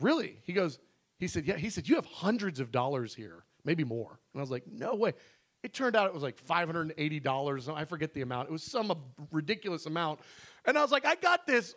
[0.01, 0.39] really?
[0.43, 0.79] He goes,
[1.19, 1.57] he said, yeah.
[1.57, 4.19] He said, you have hundreds of dollars here, maybe more.
[4.35, 5.15] And I was like, no way.
[5.63, 7.75] It turned out it was like $580.
[7.77, 8.49] I forget the amount.
[8.49, 8.93] It was some
[9.33, 10.21] ridiculous amount.
[10.65, 11.75] And I was like, I got this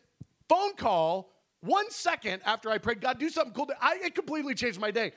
[0.49, 1.31] phone call
[1.61, 3.69] one second after I prayed, God, do something cool.
[3.79, 5.13] I, it completely changed my day.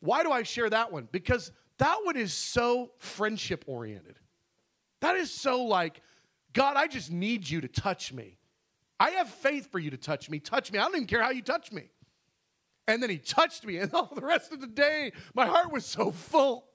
[0.00, 1.08] Why do I share that one?
[1.12, 4.18] Because that one is so friendship oriented.
[5.00, 6.00] That is so like,
[6.52, 8.38] God, I just need you to touch me.
[8.98, 10.38] I have faith for you to touch me.
[10.38, 10.78] Touch me.
[10.78, 11.90] I don't even care how you touch me.
[12.88, 15.84] And then he touched me, and all the rest of the day, my heart was
[15.84, 16.66] so full.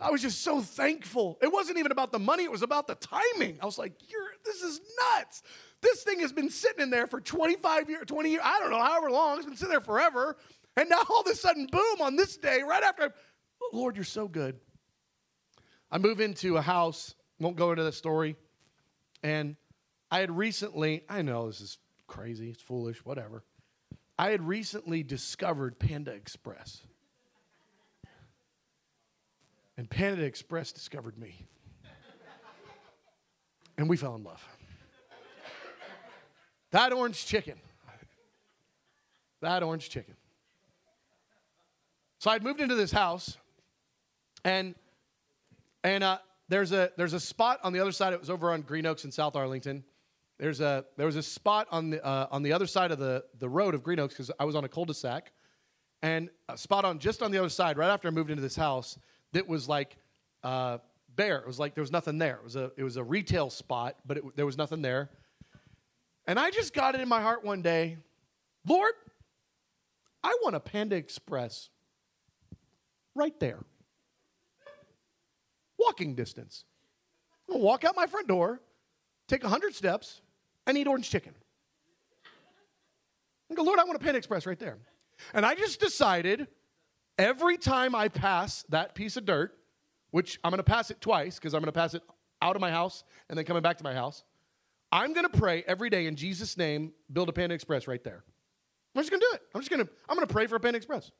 [0.00, 1.38] I was just so thankful.
[1.40, 3.58] It wasn't even about the money, it was about the timing.
[3.60, 4.80] I was like, You're, this is
[5.16, 5.42] nuts.
[5.82, 8.82] This thing has been sitting in there for 25 years, 20 years, I don't know,
[8.82, 9.36] however long.
[9.36, 10.36] It's been sitting there forever.
[10.76, 13.08] And now all of a sudden, boom, on this day, right after, I,
[13.72, 14.58] Lord, you're so good.
[15.90, 18.36] I move into a house, won't go into the story.
[19.22, 19.56] And
[20.10, 23.42] I had recently, I know this is crazy, it's foolish, whatever.
[24.18, 26.82] I had recently discovered Panda Express.
[29.76, 31.46] And Panda Express discovered me.
[33.76, 34.46] And we fell in love.
[36.72, 37.54] That orange chicken.
[39.40, 40.14] That orange chicken.
[42.18, 43.36] So I'd moved into this house,
[44.44, 44.74] and
[45.84, 46.18] and uh,
[46.48, 48.12] there's a there's a spot on the other side.
[48.12, 49.84] It was over on Green Oaks in South Arlington.
[50.38, 53.24] There's a there was a spot on the uh, on the other side of the
[53.38, 55.32] the road of Green Oaks because I was on a cul-de-sac,
[56.00, 58.56] and a spot on just on the other side, right after I moved into this
[58.56, 58.98] house,
[59.32, 59.96] that was like
[60.42, 60.78] uh,
[61.16, 61.38] bare.
[61.38, 62.36] It was like there was nothing there.
[62.36, 65.10] It was a it was a retail spot, but it, there was nothing there.
[66.26, 67.98] And I just got it in my heart one day,
[68.66, 68.92] Lord,
[70.22, 71.68] I want a Panda Express
[73.14, 73.64] right there.
[75.78, 76.64] Walking distance.
[77.48, 78.60] I'm gonna walk out my front door,
[79.26, 80.20] take 100 steps,
[80.66, 81.34] and eat orange chicken.
[83.48, 84.78] And go, Lord, I want a Panda Express right there.
[85.34, 86.46] And I just decided
[87.18, 89.58] every time I pass that piece of dirt,
[90.12, 92.02] which I'm gonna pass it twice because I'm gonna pass it
[92.40, 94.22] out of my house and then coming back to my house,
[94.92, 98.22] I'm gonna pray every day in Jesus' name, build a Panda Express right there.
[98.94, 99.42] I'm just gonna do it.
[99.54, 101.10] I'm just gonna, I'm gonna pray for a Panda Express.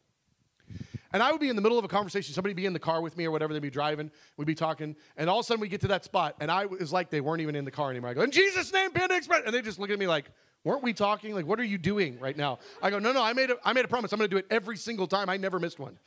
[1.14, 3.02] And I would be in the middle of a conversation, somebody be in the car
[3.02, 5.60] with me or whatever, they'd be driving, we'd be talking, and all of a sudden
[5.60, 7.90] we get to that spot, and I was like they weren't even in the car
[7.90, 8.10] anymore.
[8.10, 9.42] I go, in Jesus' name, Panda Express.
[9.44, 10.30] And they just look at me like,
[10.64, 11.34] weren't we talking?
[11.34, 12.58] Like, what are you doing right now?
[12.82, 14.12] I go, no, no, I made a, I made a promise.
[14.12, 15.28] I'm gonna do it every single time.
[15.28, 15.98] I never missed one.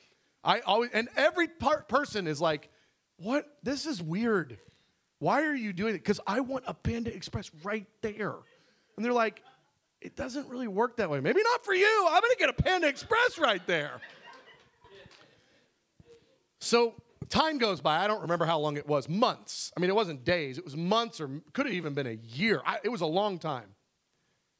[0.43, 2.69] I always, and every part person is like,
[3.17, 3.45] what?
[3.63, 4.57] This is weird.
[5.19, 5.99] Why are you doing it?
[5.99, 8.35] Because I want a Panda Express right there.
[8.95, 9.41] And they're like,
[10.01, 11.19] it doesn't really work that way.
[11.19, 12.07] Maybe not for you.
[12.09, 14.01] I'm gonna get a Panda Express right there.
[16.59, 16.95] So
[17.29, 18.03] time goes by.
[18.03, 19.09] I don't remember how long it was.
[19.09, 19.71] Months.
[19.75, 20.57] I mean, it wasn't days.
[20.57, 22.61] It was months or could have even been a year.
[22.65, 23.75] I, it was a long time.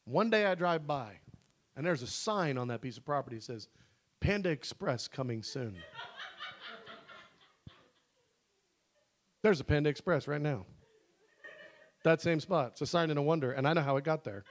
[0.06, 1.14] One day I drive by,
[1.76, 3.68] and there's a sign on that piece of property that says,
[4.20, 5.76] Panda Express coming soon.
[9.46, 10.66] There's a Panda Express right now.
[12.04, 12.70] That same spot.
[12.72, 14.44] It's a sign and a wonder, and I know how it got there.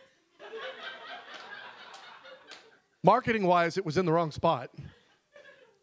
[3.02, 4.70] Marketing wise, it was in the wrong spot.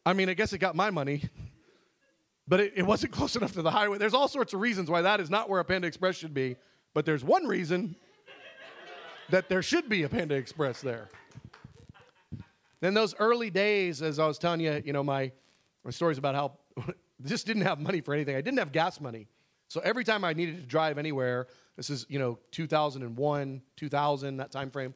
[0.06, 1.26] I mean, I guess it got my money,
[2.48, 3.98] but it, it, wasn't close enough to the highway.
[3.98, 6.56] There's all sorts of reasons why that is not where a Panda Express should be,
[6.94, 7.98] but there's one reason
[9.30, 11.10] that there should be a Panda Express there.
[12.80, 15.34] Then those early days, as I was telling you, you know, my,
[15.84, 16.54] my stories about how
[17.26, 18.36] just didn't have money for anything.
[18.36, 19.28] I didn't have gas money.
[19.68, 21.48] So every time I needed to drive anywhere,
[21.78, 24.94] this is, you know, 2001, 2000, that time frame,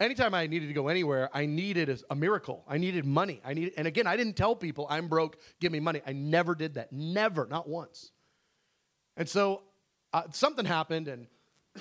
[0.00, 2.64] anytime I needed to go anywhere, I needed a, a, miracle.
[2.68, 3.40] I needed money.
[3.44, 6.02] I needed, and again, I didn't tell people I'm broke, give me money.
[6.06, 6.92] I never did that.
[6.92, 8.10] Never, not once.
[9.16, 9.62] And so
[10.12, 11.26] uh, something happened, and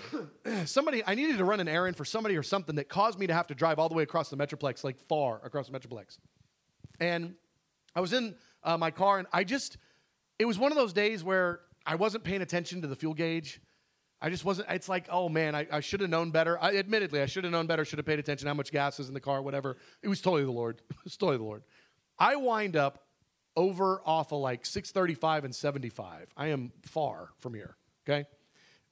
[0.69, 3.33] somebody, I needed to run an errand for somebody or something that caused me to
[3.33, 6.17] have to drive all the way across the Metroplex, like far across the Metroplex.
[6.99, 7.35] And
[7.95, 9.77] I was in uh, my car, and I just,
[10.39, 13.59] it was one of those days where I wasn't paying attention to the fuel gauge.
[14.21, 16.61] I just wasn't, it's like, oh man, I, I should have known better.
[16.61, 19.07] I, admittedly, I should have known better, should have paid attention how much gas is
[19.07, 19.77] in the car, whatever.
[20.03, 20.81] It was totally the Lord.
[20.89, 21.63] it was totally the Lord.
[22.19, 23.03] I wind up
[23.55, 26.33] over off of like 635 and 75.
[26.37, 27.75] I am far from here,
[28.07, 28.27] okay?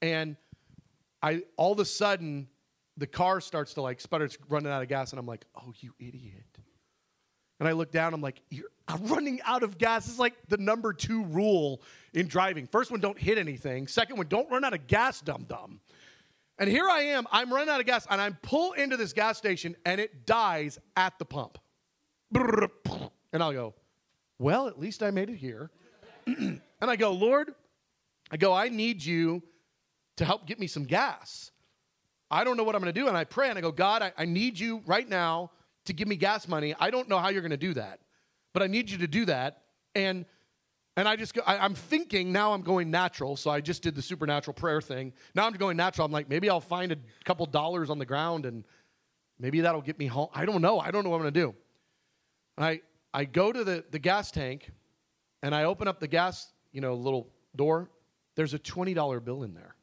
[0.02, 0.36] And
[1.22, 2.48] I all of a sudden
[2.98, 5.74] the car starts to like sputter, it's running out of gas, and I'm like, oh,
[5.80, 6.60] you idiot.
[7.60, 8.42] And I look down, I'm like,
[8.88, 10.08] I'm uh, running out of gas.
[10.08, 11.82] Is like the number two rule
[12.14, 12.68] in driving.
[12.68, 13.88] First one, don't hit anything.
[13.88, 15.82] Second one, don't run out of gas, dum dum.
[16.58, 19.38] And here I am, I'm running out of gas, and I'm pull into this gas
[19.38, 21.58] station, and it dies at the pump.
[23.32, 23.76] And I'll go,
[24.40, 25.72] well, at least I made it here.
[26.26, 27.54] and I go, Lord,
[28.32, 29.42] I go, I need you
[30.18, 31.52] to help get me some gas.
[32.32, 33.08] I don't know what I'm going to do.
[33.08, 35.52] And I pray and I go, God, I, I need you right now
[35.90, 36.74] to give me gas money.
[36.80, 38.00] I don't know how you're going to do that,
[38.54, 39.64] but I need you to do that.
[39.94, 40.26] And
[41.00, 43.38] and I just go, I, am thinking now I'm going natural.
[43.38, 45.14] So I just did the supernatural prayer thing.
[45.34, 46.06] Now I'm going natural.
[46.06, 48.66] I'm like, maybe I'll find a couple dollars on the ground and
[49.40, 50.28] maybe that'll get me home.
[50.34, 50.78] I don't know.
[50.78, 51.56] I don't know what I'm going to do.
[52.58, 52.82] I,
[53.14, 54.72] I go to the, the gas tank
[55.42, 57.90] and I open up the gas, you know, little door.
[58.36, 59.76] There's a $20 bill in there.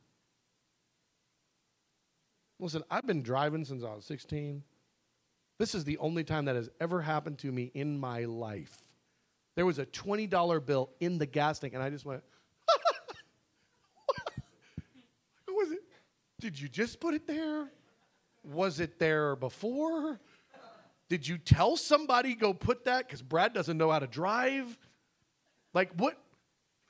[2.60, 4.62] Listen, I've been driving since I was 16.
[5.58, 8.82] This is the only time that has ever happened to me in my life.
[9.54, 12.22] There was a $20 bill in the gas tank, and I just went,
[15.46, 15.82] What was it?
[16.40, 17.70] Did you just put it there?
[18.44, 20.20] Was it there before?
[21.08, 24.76] Did you tell somebody go put that because Brad doesn't know how to drive?
[25.72, 26.18] Like, what?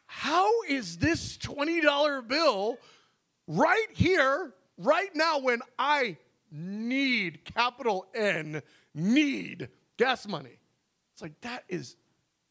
[0.07, 2.79] How is this $20 bill
[3.47, 6.17] right here, right now, when I
[6.51, 8.63] need, capital N,
[8.95, 10.59] need gas money?
[11.13, 11.97] It's like, that is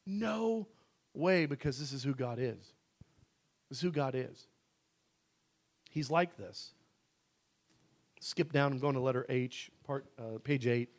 [0.05, 0.67] no
[1.13, 2.73] way because this is who God is.
[3.69, 4.47] This is who God is.
[5.89, 6.71] He's like this.
[8.19, 10.89] Skip down, I'm going to letter H, part, uh, page 8.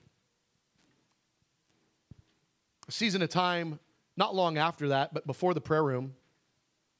[2.89, 3.79] A season of time,
[4.17, 6.15] not long after that, but before the prayer room,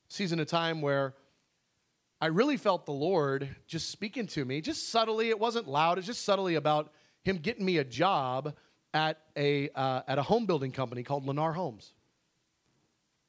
[0.09, 1.15] season of time where
[2.21, 5.29] I really felt the Lord just speaking to me, just subtly.
[5.29, 6.93] It wasn't loud, it's just subtly about
[7.23, 8.55] Him getting me a job
[8.95, 11.93] at a, uh, at a home building company called Lennar Homes.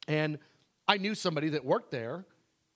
[0.06, 0.38] And
[0.86, 2.24] I knew somebody that worked there.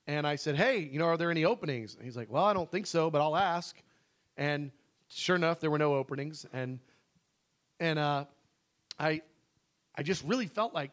[0.06, 1.94] And I said, Hey, you know, are there any openings?
[1.94, 3.74] And he's like, Well, I don't think so, but I'll ask.
[4.36, 4.70] And
[5.08, 6.44] sure enough, there were no openings.
[6.52, 6.80] And,
[7.80, 8.24] and uh,
[8.98, 9.22] I,
[9.94, 10.90] I just really felt like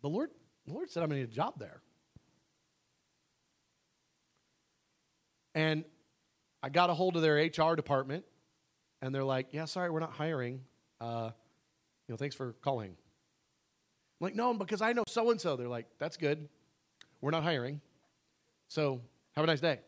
[0.00, 0.30] the Lord,
[0.66, 1.82] the Lord said I'm going to need a job there.
[5.54, 5.84] And
[6.62, 8.24] I got a hold of their HR department,
[9.02, 10.64] and they're like, "Yeah, sorry, we're not hiring.
[11.00, 11.30] Uh,
[12.06, 15.68] you know, thanks for calling." I'm like, "No, because I know so and so." They're
[15.68, 16.48] like, "That's good.
[17.20, 17.80] We're not hiring.
[18.68, 19.00] So
[19.32, 19.80] have a nice day."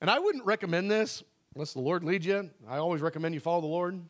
[0.00, 1.22] And I wouldn't recommend this
[1.54, 2.50] unless the Lord leads you.
[2.68, 4.02] I always recommend you follow the Lord.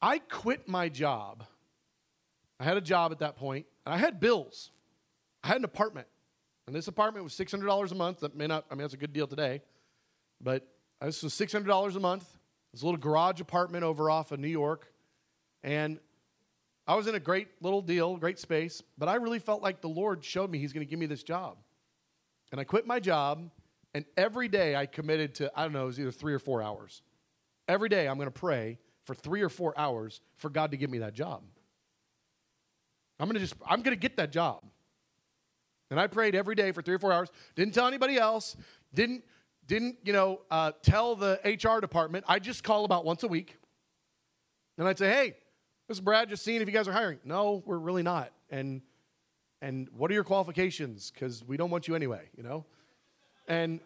[0.00, 1.44] I quit my job.
[2.60, 4.70] I had a job at that point, and I had bills.
[5.42, 6.08] I had an apartment.
[6.68, 8.20] And this apartment was $600 a month.
[8.20, 9.62] That may not, I mean, that's a good deal today.
[10.38, 10.68] But
[11.00, 12.26] uh, this was $600 a month.
[12.74, 14.92] A little garage apartment over off of New York.
[15.62, 15.98] And
[16.86, 18.82] I was in a great little deal, great space.
[18.98, 21.22] But I really felt like the Lord showed me He's going to give me this
[21.22, 21.56] job.
[22.52, 23.50] And I quit my job.
[23.94, 26.60] And every day I committed to, I don't know, it was either three or four
[26.60, 27.00] hours.
[27.66, 30.90] Every day I'm going to pray for three or four hours for God to give
[30.90, 31.44] me that job.
[33.18, 34.64] I'm going to just, I'm going to get that job.
[35.90, 37.30] And I prayed every day for three or four hours.
[37.54, 38.56] Didn't tell anybody else.
[38.92, 39.24] Didn't,
[39.66, 42.24] didn't you know, uh, tell the HR department.
[42.28, 43.56] I just call about once a week.
[44.76, 45.34] And I'd say, hey,
[45.88, 47.18] this is Brad, just seeing if you guys are hiring.
[47.24, 48.30] No, we're really not.
[48.50, 48.82] And,
[49.62, 51.10] and what are your qualifications?
[51.10, 52.64] Because we don't want you anyway, you know?
[53.48, 53.80] And,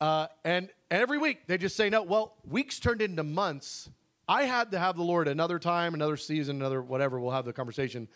[0.00, 2.02] uh, and every week they just say no.
[2.02, 3.90] Well, weeks turned into months.
[4.28, 7.20] I had to have the Lord another time, another season, another whatever.
[7.20, 8.08] We'll have the conversation.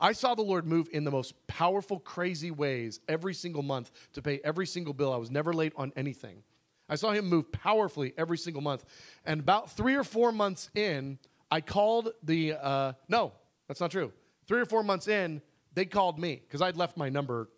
[0.00, 4.22] I saw the Lord move in the most powerful, crazy ways every single month to
[4.22, 5.12] pay every single bill.
[5.12, 6.42] I was never late on anything.
[6.88, 8.84] I saw him move powerfully every single month.
[9.24, 11.18] And about three or four months in,
[11.50, 13.32] I called the, uh, no,
[13.66, 14.12] that's not true.
[14.46, 15.42] Three or four months in,
[15.74, 17.50] they called me because I'd left my number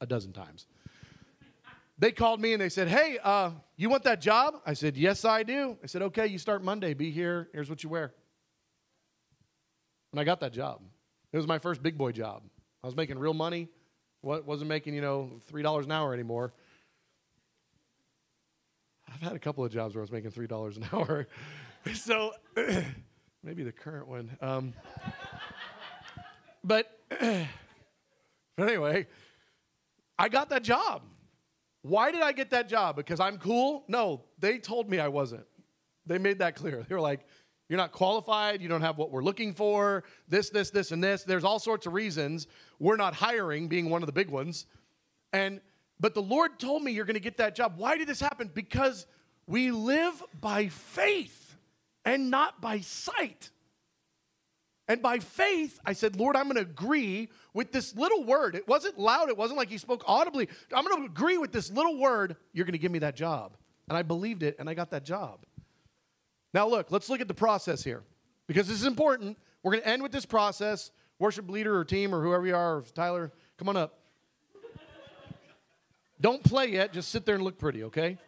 [0.00, 0.66] a dozen times.
[1.96, 4.60] They called me and they said, Hey, uh, you want that job?
[4.66, 5.78] I said, Yes, I do.
[5.82, 6.92] I said, Okay, you start Monday.
[6.92, 7.48] Be here.
[7.52, 8.12] Here's what you wear.
[10.12, 10.82] And I got that job.
[11.34, 12.44] It was my first big boy job.
[12.84, 13.66] I was making real money.
[14.22, 16.54] wasn't making, you know, $3 an hour anymore.
[19.12, 21.26] I've had a couple of jobs where I was making $3 an hour.
[21.92, 22.34] so
[23.42, 24.30] maybe the current one.
[24.40, 24.74] Um,
[26.62, 27.48] but, but
[28.56, 29.08] anyway,
[30.16, 31.02] I got that job.
[31.82, 32.94] Why did I get that job?
[32.94, 33.82] Because I'm cool?
[33.88, 35.46] No, they told me I wasn't.
[36.06, 36.86] They made that clear.
[36.88, 37.26] They were like,
[37.68, 38.60] you're not qualified.
[38.60, 40.04] You don't have what we're looking for.
[40.28, 41.22] This, this, this, and this.
[41.22, 42.46] There's all sorts of reasons.
[42.78, 44.66] We're not hiring, being one of the big ones.
[45.32, 45.60] And
[46.00, 47.74] but the Lord told me you're going to get that job.
[47.76, 48.50] Why did this happen?
[48.52, 49.06] Because
[49.46, 51.56] we live by faith
[52.04, 53.50] and not by sight.
[54.86, 58.54] And by faith, I said, Lord, I'm going to agree with this little word.
[58.54, 60.48] It wasn't loud, it wasn't like he spoke audibly.
[60.74, 62.36] I'm going to agree with this little word.
[62.52, 63.56] You're going to give me that job.
[63.88, 65.40] And I believed it, and I got that job.
[66.54, 68.04] Now, look, let's look at the process here
[68.46, 69.36] because this is important.
[69.64, 70.92] We're going to end with this process.
[71.18, 73.98] Worship leader or team or whoever you are, Tyler, come on up.
[76.20, 78.18] Don't play yet, just sit there and look pretty, okay?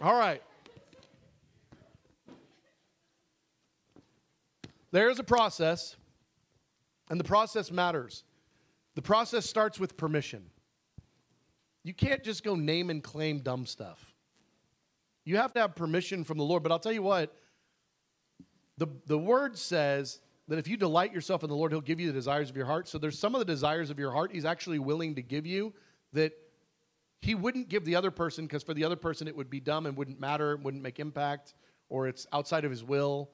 [0.00, 0.42] All right.
[4.90, 5.96] There's a process,
[7.10, 8.24] and the process matters.
[8.94, 10.44] The process starts with permission.
[11.82, 14.07] You can't just go name and claim dumb stuff.
[15.28, 16.62] You have to have permission from the Lord.
[16.62, 17.34] But I'll tell you what,
[18.78, 22.06] the, the word says that if you delight yourself in the Lord, He'll give you
[22.06, 22.88] the desires of your heart.
[22.88, 25.74] So there's some of the desires of your heart He's actually willing to give you
[26.14, 26.32] that
[27.20, 29.86] he wouldn't give the other person because for the other person it would be dumb
[29.86, 31.54] and wouldn't matter, wouldn't make impact,
[31.88, 33.30] or it's outside of his will.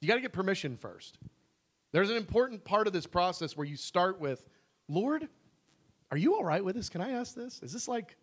[0.00, 1.18] You got to get permission first.
[1.92, 4.44] There's an important part of this process where you start with,
[4.88, 5.28] Lord,
[6.10, 6.88] are you all right with this?
[6.88, 7.62] Can I ask this?
[7.62, 8.16] Is this like,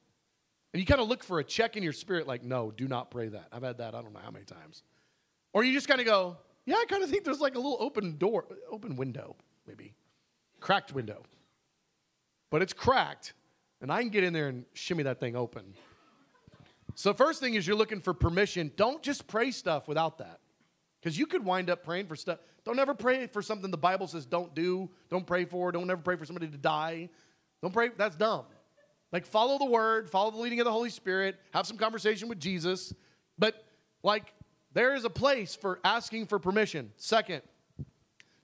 [0.74, 3.12] and you kind of look for a check in your spirit, like, no, do not
[3.12, 3.48] pray that.
[3.52, 4.84] I've had that I don't know how many times.
[5.54, 7.78] Or you just kind of go, yeah, I kind of think there's like a little
[7.80, 9.36] open door, open window,
[9.68, 9.94] maybe,
[10.60, 11.22] cracked window.
[12.50, 13.34] But it's cracked,
[13.82, 15.74] and I can get in there and shimmy that thing open.
[16.96, 18.72] So, first thing is you're looking for permission.
[18.76, 20.40] Don't just pray stuff without that.
[21.02, 22.40] Because you could wind up praying for stuff.
[22.64, 24.90] Don't ever pray for something the Bible says don't do.
[25.10, 25.72] Don't pray for.
[25.72, 27.10] Don't ever pray for somebody to die.
[27.62, 27.90] Don't pray.
[27.98, 28.46] That's dumb.
[29.14, 32.40] Like, follow the word, follow the leading of the Holy Spirit, have some conversation with
[32.40, 32.94] Jesus.
[33.38, 33.64] But,
[34.02, 34.34] like,
[34.74, 36.92] there is a place for asking for permission.
[36.98, 37.44] Second,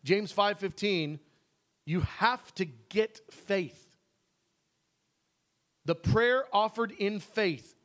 [0.03, 1.19] James 5:15,
[1.85, 3.97] you have to get faith.
[5.85, 7.75] The prayer offered in faith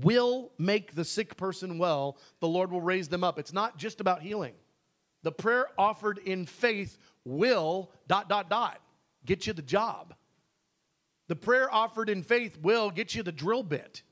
[0.00, 2.18] will make the sick person well.
[2.40, 3.38] The Lord will raise them up.
[3.38, 4.54] It's not just about healing.
[5.22, 8.80] The prayer offered in faith will dot dot dot
[9.24, 10.14] get you the job.
[11.28, 14.02] The prayer offered in faith will get you the drill bit.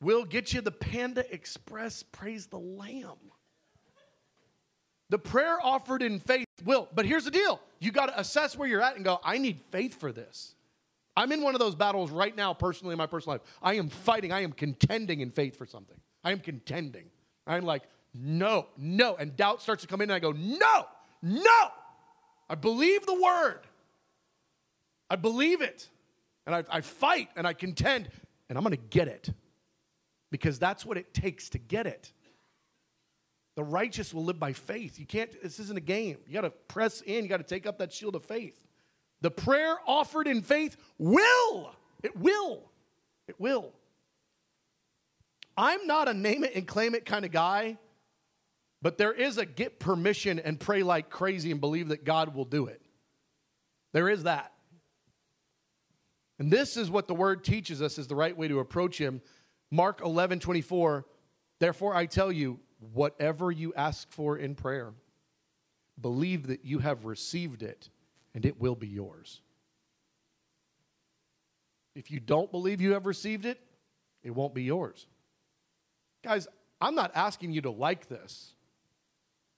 [0.00, 3.18] Will get you the Panda Express praise the lamb.
[5.10, 6.88] The prayer offered in faith will.
[6.94, 7.60] But here's the deal.
[7.78, 10.54] You got to assess where you're at and go, I need faith for this.
[11.16, 13.42] I'm in one of those battles right now, personally, in my personal life.
[13.62, 15.96] I am fighting, I am contending in faith for something.
[16.24, 17.04] I am contending.
[17.46, 17.82] I'm like,
[18.14, 19.14] no, no.
[19.16, 20.86] And doubt starts to come in, and I go, no,
[21.22, 21.68] no.
[22.48, 23.60] I believe the word.
[25.14, 25.88] I believe it.
[26.44, 28.08] And I, I fight and I contend,
[28.48, 29.32] and I'm going to get it
[30.32, 32.12] because that's what it takes to get it.
[33.54, 34.98] The righteous will live by faith.
[34.98, 36.18] You can't, this isn't a game.
[36.26, 38.60] You got to press in, you got to take up that shield of faith.
[39.20, 41.70] The prayer offered in faith will.
[42.02, 42.64] It will.
[43.28, 43.72] It will.
[45.56, 47.78] I'm not a name it and claim it kind of guy,
[48.82, 52.44] but there is a get permission and pray like crazy and believe that God will
[52.44, 52.82] do it.
[53.92, 54.50] There is that.
[56.38, 59.22] And this is what the word teaches us is the right way to approach him.
[59.70, 61.04] Mark 11, 24.
[61.60, 62.60] Therefore, I tell you,
[62.92, 64.92] whatever you ask for in prayer,
[66.00, 67.88] believe that you have received it
[68.34, 69.40] and it will be yours.
[71.94, 73.60] If you don't believe you have received it,
[74.22, 75.06] it won't be yours.
[76.24, 76.48] Guys,
[76.80, 78.54] I'm not asking you to like this.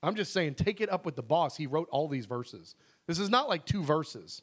[0.02, 1.56] I'm just saying, take it up with the boss.
[1.56, 2.74] He wrote all these verses.
[3.06, 4.42] This is not like two verses.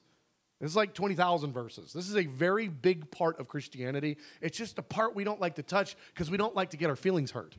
[0.60, 1.92] This is like 20,000 verses.
[1.92, 4.18] This is a very big part of Christianity.
[4.42, 6.90] It's just a part we don't like to touch because we don't like to get
[6.90, 7.58] our feelings hurt.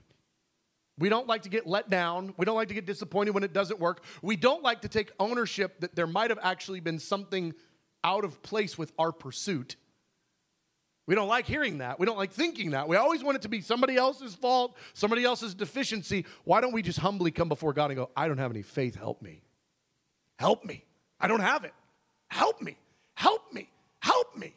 [0.99, 2.35] We don't like to get let down.
[2.37, 4.05] We don't like to get disappointed when it doesn't work.
[4.23, 7.53] We don't like to take ownership that there might have actually been something
[8.05, 9.77] out of place with our pursuit.
[11.07, 11.99] We don't like hearing that.
[11.99, 12.89] We don't like thinking that.
[12.89, 16.25] We always want it to be somebody else's fault, somebody else's deficiency.
[16.45, 18.95] Why don't we just humbly come before God and go, I don't have any faith.
[18.95, 19.43] Help me.
[20.39, 20.85] Help me.
[21.21, 21.75] I don't have it.
[22.31, 22.79] Help me.
[23.15, 23.69] Help me.
[24.01, 24.55] Help me.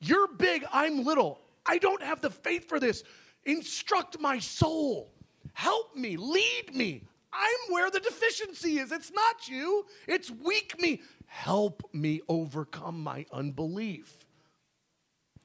[0.00, 0.64] You're big.
[0.72, 1.40] I'm little.
[1.64, 3.02] I don't have the faith for this.
[3.44, 5.12] Instruct my soul.
[5.52, 7.02] Help me, lead me.
[7.32, 8.92] I'm where the deficiency is.
[8.92, 11.00] It's not you, it's weak me.
[11.26, 14.18] Help me overcome my unbelief.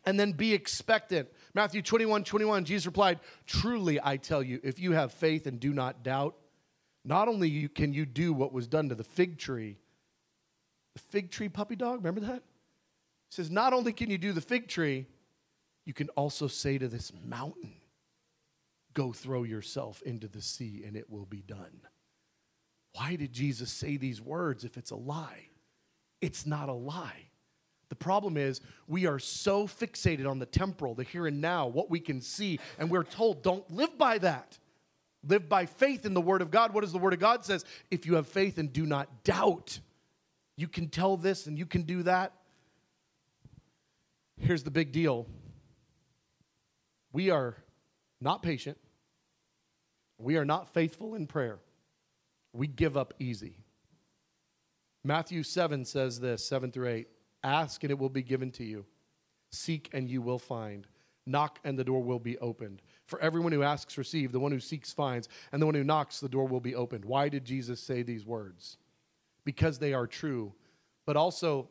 [0.05, 1.29] And then be expectant.
[1.53, 5.73] Matthew 21 21, Jesus replied, Truly I tell you, if you have faith and do
[5.73, 6.35] not doubt,
[7.03, 9.77] not only can you do what was done to the fig tree,
[10.93, 12.43] the fig tree puppy dog, remember that?
[13.31, 15.07] Says, Not only can you do the fig tree,
[15.85, 17.73] you can also say to this mountain,
[18.93, 21.81] Go throw yourself into the sea and it will be done.
[22.93, 25.47] Why did Jesus say these words if it's a lie?
[26.19, 27.29] It's not a lie.
[27.87, 31.89] The problem is we are so fixated on the temporal, the here and now, what
[31.89, 34.57] we can see, and we're told don't live by that.
[35.25, 36.73] Live by faith in the Word of God.
[36.73, 37.63] What does the Word of God says?
[37.89, 39.79] If you have faith and do not doubt,
[40.57, 42.33] you can tell this and you can do that.
[44.37, 45.27] Here's the big deal.
[47.13, 47.57] We are
[48.19, 48.77] not patient.
[50.17, 51.59] We are not faithful in prayer.
[52.53, 53.57] We give up easy.
[55.03, 57.07] Matthew 7 says this 7 through 8
[57.43, 58.85] Ask and it will be given to you,
[59.51, 60.85] seek and you will find,
[61.25, 62.81] knock and the door will be opened.
[63.07, 66.19] For everyone who asks, receive, the one who seeks, finds, and the one who knocks,
[66.19, 67.05] the door will be opened.
[67.05, 68.77] Why did Jesus say these words?
[69.43, 70.53] Because they are true,
[71.05, 71.69] but also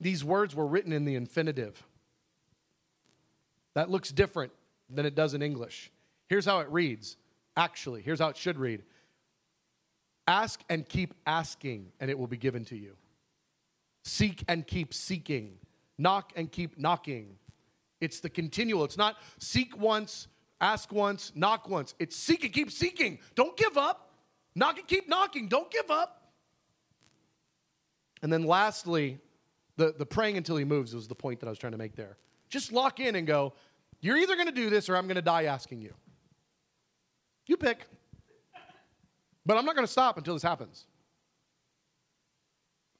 [0.00, 1.82] these words were written in the infinitive.
[3.74, 4.52] That looks different
[4.88, 5.90] than it does in English.
[6.28, 7.16] Here's how it reads.
[7.56, 8.82] Actually, here's how it should read
[10.28, 12.96] Ask and keep asking, and it will be given to you.
[14.04, 15.58] Seek and keep seeking.
[15.98, 17.38] Knock and keep knocking,
[18.00, 18.84] It's the continual.
[18.84, 20.28] It's not seek once,
[20.60, 21.94] ask once, knock once.
[21.98, 23.18] It's seek and keep seeking.
[23.34, 24.10] Don't give up.
[24.54, 25.48] Knock and keep knocking.
[25.48, 26.32] Don't give up.
[28.22, 29.18] And then lastly,
[29.76, 31.96] the, the praying until he moves was the point that I was trying to make
[31.96, 32.16] there.
[32.48, 33.52] Just lock in and go,
[34.00, 35.94] you're either going to do this or I'm going to die asking you.
[37.46, 37.86] You pick.
[39.44, 40.86] But I'm not going to stop until this happens.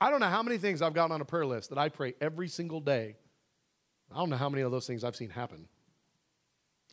[0.00, 2.14] I don't know how many things I've got on a prayer list that I pray
[2.20, 3.16] every single day.
[4.14, 5.66] I don't know how many of those things I've seen happen.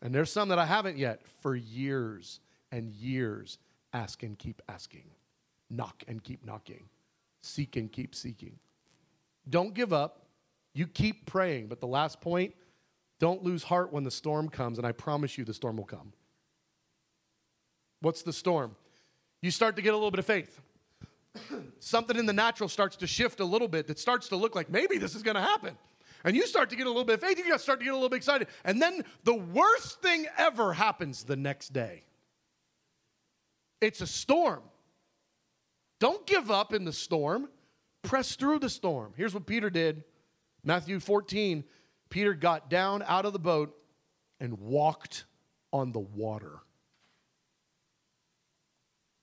[0.01, 2.39] And there's some that I haven't yet for years
[2.71, 3.57] and years.
[3.93, 5.05] Ask and keep asking,
[5.69, 6.85] knock and keep knocking,
[7.41, 8.57] seek and keep seeking.
[9.49, 10.25] Don't give up.
[10.73, 11.67] You keep praying.
[11.67, 12.53] But the last point
[13.19, 16.13] don't lose heart when the storm comes, and I promise you the storm will come.
[18.01, 18.75] What's the storm?
[19.41, 20.61] You start to get a little bit of faith.
[21.79, 24.69] Something in the natural starts to shift a little bit that starts to look like
[24.69, 25.77] maybe this is going to happen.
[26.25, 27.95] And you start to get a little bit of faith, you start to get a
[27.95, 28.47] little bit excited.
[28.63, 32.03] And then the worst thing ever happens the next day
[33.83, 34.61] it's a storm.
[35.99, 37.49] Don't give up in the storm,
[38.03, 39.13] press through the storm.
[39.17, 40.03] Here's what Peter did
[40.63, 41.63] Matthew 14
[42.09, 43.75] Peter got down out of the boat
[44.39, 45.25] and walked
[45.71, 46.59] on the water.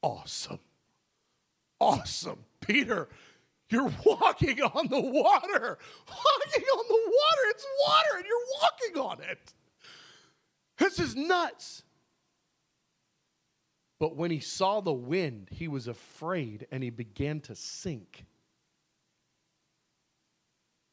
[0.02, 0.58] Awesome.
[1.78, 2.44] Awesome.
[2.60, 3.08] Peter,
[3.68, 5.78] you're walking on the water.
[6.08, 7.42] Walking on the water.
[7.50, 9.54] It's water and you're walking on it.
[10.78, 11.84] This is nuts.
[14.00, 18.24] But when he saw the wind, he was afraid and he began to sink.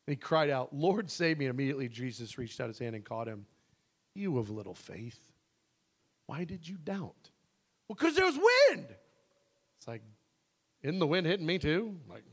[0.07, 1.45] And he cried out, Lord, save me.
[1.45, 3.45] And immediately Jesus reached out his hand and caught him.
[4.15, 5.19] You of little faith,
[6.25, 7.29] why did you doubt?
[7.88, 8.88] Well, because there was wind.
[9.77, 10.01] It's like,
[10.81, 11.97] isn't the wind hitting me too?
[12.09, 12.23] Like,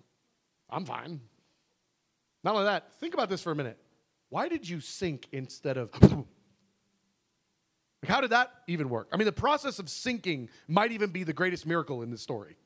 [0.70, 1.20] I'm fine.
[2.42, 3.78] Not only that, think about this for a minute.
[4.30, 5.90] Why did you sink instead of.
[6.02, 6.24] like,
[8.04, 9.08] how did that even work?
[9.12, 12.56] I mean, the process of sinking might even be the greatest miracle in this story.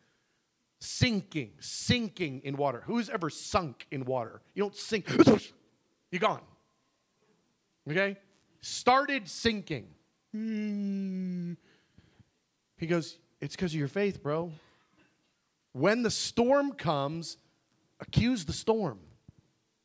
[0.81, 2.83] Sinking, sinking in water.
[2.87, 4.41] Who's ever sunk in water?
[4.55, 5.09] You don't sink,
[6.11, 6.43] you're gone.
[7.91, 8.17] Okay?
[8.61, 9.89] Started sinking.
[10.33, 11.55] Hmm.
[12.77, 14.53] He goes, It's because of your faith, bro.
[15.73, 17.37] When the storm comes,
[18.01, 18.99] accuse the storm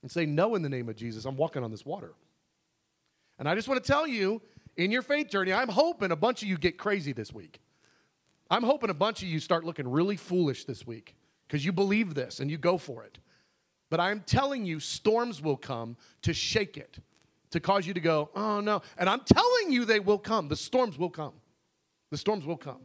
[0.01, 2.13] and say, No, in the name of Jesus, I'm walking on this water.
[3.39, 4.41] And I just want to tell you,
[4.77, 7.59] in your faith journey, I'm hoping a bunch of you get crazy this week.
[8.53, 11.15] I'm hoping a bunch of you start looking really foolish this week
[11.47, 13.17] because you believe this and you go for it.
[13.89, 16.99] But I'm telling you, storms will come to shake it,
[17.49, 18.83] to cause you to go, oh no.
[18.99, 20.49] And I'm telling you, they will come.
[20.49, 21.33] The storms will come.
[22.11, 22.81] The storms will come.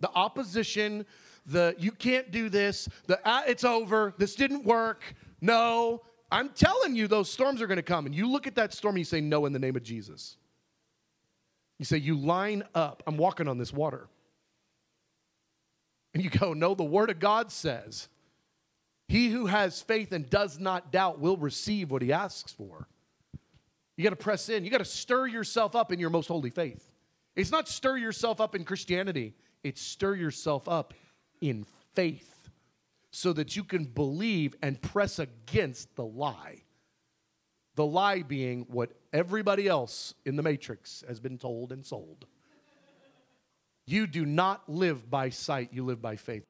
[0.00, 1.06] The opposition,
[1.46, 6.02] the you can't do this, the ah, it's over, this didn't work, no.
[6.32, 8.06] I'm telling you, those storms are going to come.
[8.06, 10.36] And you look at that storm and you say, no, in the name of Jesus.
[11.78, 13.04] You say, you line up.
[13.06, 14.08] I'm walking on this water.
[16.12, 18.08] And you go, no, the word of God says,
[19.08, 22.88] he who has faith and does not doubt will receive what he asks for.
[23.96, 24.64] You got to press in.
[24.64, 26.90] You got to stir yourself up in your most holy faith.
[27.36, 30.94] It's not stir yourself up in Christianity, it's stir yourself up
[31.40, 32.48] in faith
[33.10, 36.62] so that you can believe and press against the lie.
[37.74, 42.26] The lie being what everybody else in the matrix has been told and sold.
[43.90, 46.44] You do not live by sight, you live by faith.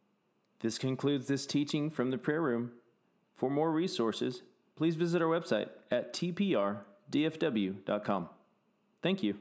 [0.60, 2.72] This concludes this teaching from the prayer room.
[3.34, 4.42] For more resources,
[4.76, 8.28] please visit our website at tprdfw.com.
[9.02, 9.36] Thank you.